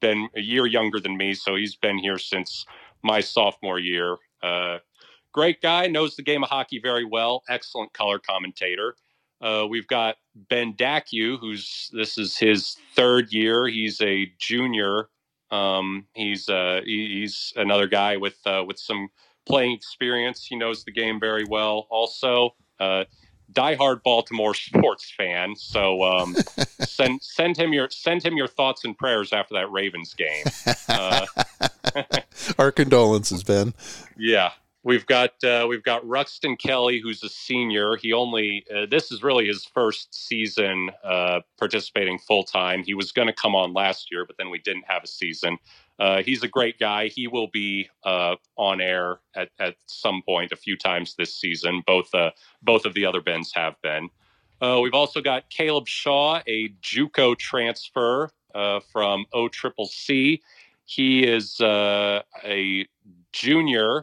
[0.00, 1.34] been a year younger than me.
[1.34, 2.66] So he's been here since
[3.02, 4.16] my sophomore year.
[4.42, 4.78] Uh,
[5.32, 7.42] great guy, knows the game of hockey very well.
[7.48, 8.96] Excellent color commentator.
[9.40, 13.66] Uh, we've got Ben Dacu, who's this is his third year.
[13.66, 15.08] He's a junior.
[15.50, 19.08] Um, he's uh, he's another guy with uh, with some
[19.46, 20.44] playing experience.
[20.44, 21.86] He knows the game very well.
[21.90, 23.04] Also, uh,
[23.52, 25.56] diehard Baltimore sports fan.
[25.56, 26.34] So um,
[26.80, 30.44] send send him your send him your thoughts and prayers after that Ravens game.
[32.58, 33.74] Our condolences, Ben.
[34.16, 37.96] Yeah, We've got uh, we've got Ruxton Kelly, who's a senior.
[37.96, 42.82] He only uh, this is really his first season uh, participating full time.
[42.82, 45.58] He was going to come on last year, but then we didn't have a season.
[45.98, 47.08] Uh, he's a great guy.
[47.08, 51.82] He will be uh, on air at, at some point a few times this season.
[51.86, 52.30] Both uh,
[52.62, 54.08] both of the other Bens have been.
[54.62, 58.30] we've also got Caleb Shaw, a JUCO transfer
[58.90, 60.40] from O Triple C.
[60.90, 62.86] He is a
[63.32, 64.02] junior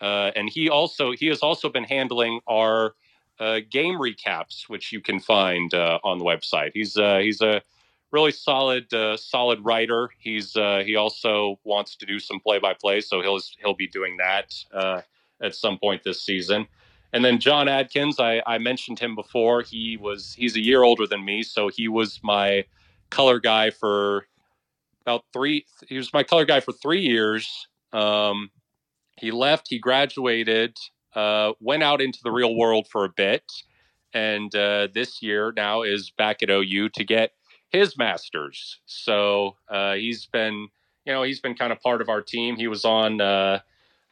[0.00, 2.94] uh, and he also he has also been handling our
[3.40, 6.70] uh, game recaps, which you can find uh, on the website.
[6.74, 7.62] He's uh, he's a
[8.10, 10.10] really solid, uh, solid writer.
[10.18, 13.88] He's uh, he also wants to do some play by play, so he'll he'll be
[13.88, 15.02] doing that uh,
[15.42, 16.66] at some point this season.
[17.12, 19.62] And then John Adkins, I, I mentioned him before.
[19.62, 22.64] He was he's a year older than me, so he was my
[23.10, 24.26] color guy for
[25.08, 25.64] about three.
[25.88, 27.66] He was my color guy for three years.
[27.92, 28.50] Um,
[29.16, 29.66] he left.
[29.68, 30.76] He graduated.
[31.14, 33.42] Uh, went out into the real world for a bit,
[34.12, 37.30] and uh, this year now is back at OU to get
[37.70, 38.80] his masters.
[38.84, 40.68] So uh, he's been,
[41.06, 42.56] you know, he's been kind of part of our team.
[42.56, 43.20] He was on.
[43.20, 43.60] Uh,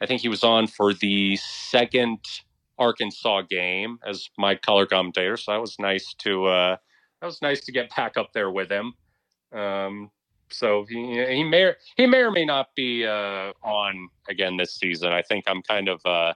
[0.01, 2.19] I think he was on for the second
[2.79, 5.37] Arkansas game as my color commentator.
[5.37, 6.77] So that was nice to uh,
[7.21, 8.93] that was nice to get back up there with him.
[9.53, 10.11] Um,
[10.49, 15.11] so he he may he may or may not be uh, on again this season.
[15.11, 16.33] I think I'm kind of uh,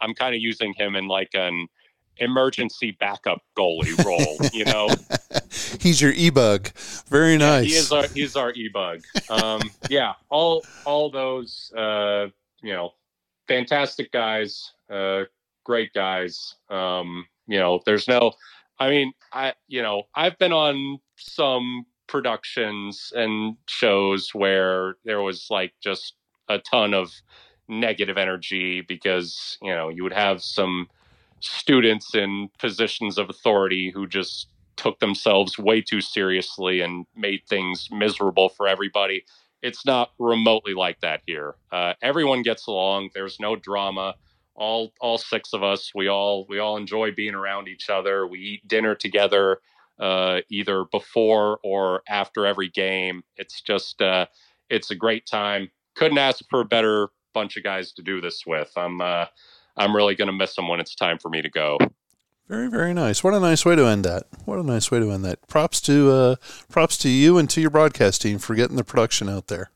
[0.00, 1.68] I'm kind of using him in like an
[2.18, 4.38] emergency backup goalie role.
[4.52, 4.88] You know,
[5.80, 6.68] he's your e bug.
[7.08, 7.66] Very nice.
[7.66, 9.02] Yeah, he is our he's our e bug.
[9.30, 12.26] Um, yeah, all all those uh,
[12.62, 12.92] you know
[13.48, 14.72] fantastic guys.
[14.90, 15.24] Uh,
[15.64, 16.56] great guys.
[16.70, 18.32] Um, you know, there's no,
[18.78, 25.46] I mean, I, you know, I've been on some productions and shows where there was
[25.48, 26.12] like just
[26.50, 27.10] a ton of
[27.68, 30.88] negative energy because, you know, you would have some
[31.40, 37.88] students in positions of authority who just took themselves way too seriously and made things
[37.90, 39.24] miserable for everybody.
[39.62, 41.54] It's not remotely like that here.
[41.72, 43.08] Uh, everyone gets along.
[43.14, 44.16] There's no drama
[44.54, 48.38] all all six of us we all we all enjoy being around each other we
[48.38, 49.62] eat dinner together
[50.02, 53.22] uh, either before or after every game.
[53.36, 54.26] It's just uh,
[54.68, 55.70] it's a great time.
[55.94, 58.70] Couldn't ask for a better bunch of guys to do this with.
[58.76, 59.26] I'm uh,
[59.76, 61.78] i'm really going to miss them when it's time for me to go.
[62.48, 63.22] Very very nice.
[63.22, 64.24] What a nice way to end that.
[64.44, 65.46] What a nice way to end that.
[65.46, 66.36] Props to uh
[66.68, 69.70] props to you and to your broadcast team for getting the production out there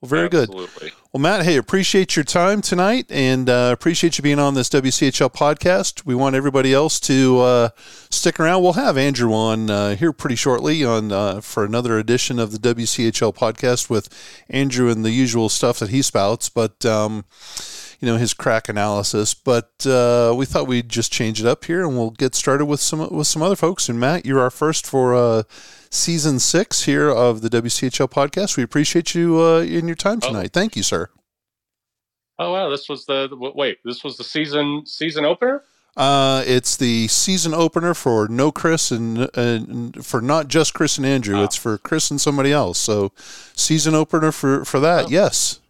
[0.00, 0.90] well, very Absolutely.
[0.90, 0.92] good.
[1.12, 5.32] Well, Matt, hey, appreciate your time tonight and uh, appreciate you being on this WCHL
[5.32, 6.04] podcast.
[6.04, 7.68] We want everybody else to uh,
[8.10, 8.62] stick around.
[8.62, 12.74] We'll have Andrew on uh, here pretty shortly on uh, for another edition of the
[12.74, 14.10] WCHL podcast with
[14.50, 16.50] Andrew and the usual stuff that he spouts.
[16.50, 17.24] But um,
[18.00, 19.34] you know his crack analysis.
[19.34, 22.80] But uh, we thought we'd just change it up here, and we'll get started with
[22.80, 23.88] some with some other folks.
[23.88, 25.42] And Matt, you're our first for uh,
[25.90, 28.56] season six here of the WCHL podcast.
[28.56, 30.28] We appreciate you uh, in your time oh.
[30.28, 30.50] tonight.
[30.52, 30.58] Oh.
[30.58, 31.08] Thank you, sir.
[32.38, 33.78] Oh wow, this was the wait.
[33.84, 35.62] This was the season season opener.
[35.96, 41.06] Uh, it's the season opener for no Chris and, and for not just Chris and
[41.06, 41.38] Andrew.
[41.38, 41.44] Oh.
[41.44, 42.78] It's for Chris and somebody else.
[42.78, 43.12] So,
[43.54, 45.06] season opener for for that.
[45.06, 45.08] Oh.
[45.08, 45.60] Yes.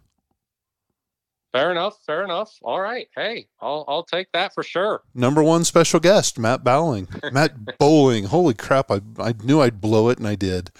[1.51, 1.97] Fair enough.
[2.05, 2.53] Fair enough.
[2.61, 3.07] All right.
[3.15, 5.01] Hey, I'll I'll take that for sure.
[5.15, 7.07] Number one special guest, Matt Bowling.
[7.31, 8.25] Matt Bowling.
[8.25, 8.91] Holy crap!
[8.91, 10.71] I I knew I'd blow it, and I did.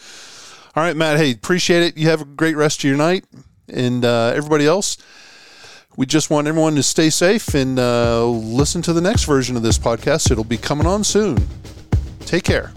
[0.75, 1.17] All right, Matt.
[1.17, 1.97] Hey, appreciate it.
[1.97, 3.25] You have a great rest of your night,
[3.67, 4.97] and uh, everybody else.
[5.95, 9.63] We just want everyone to stay safe and uh, listen to the next version of
[9.63, 10.29] this podcast.
[10.29, 11.39] It'll be coming on soon.
[12.19, 12.71] Take care.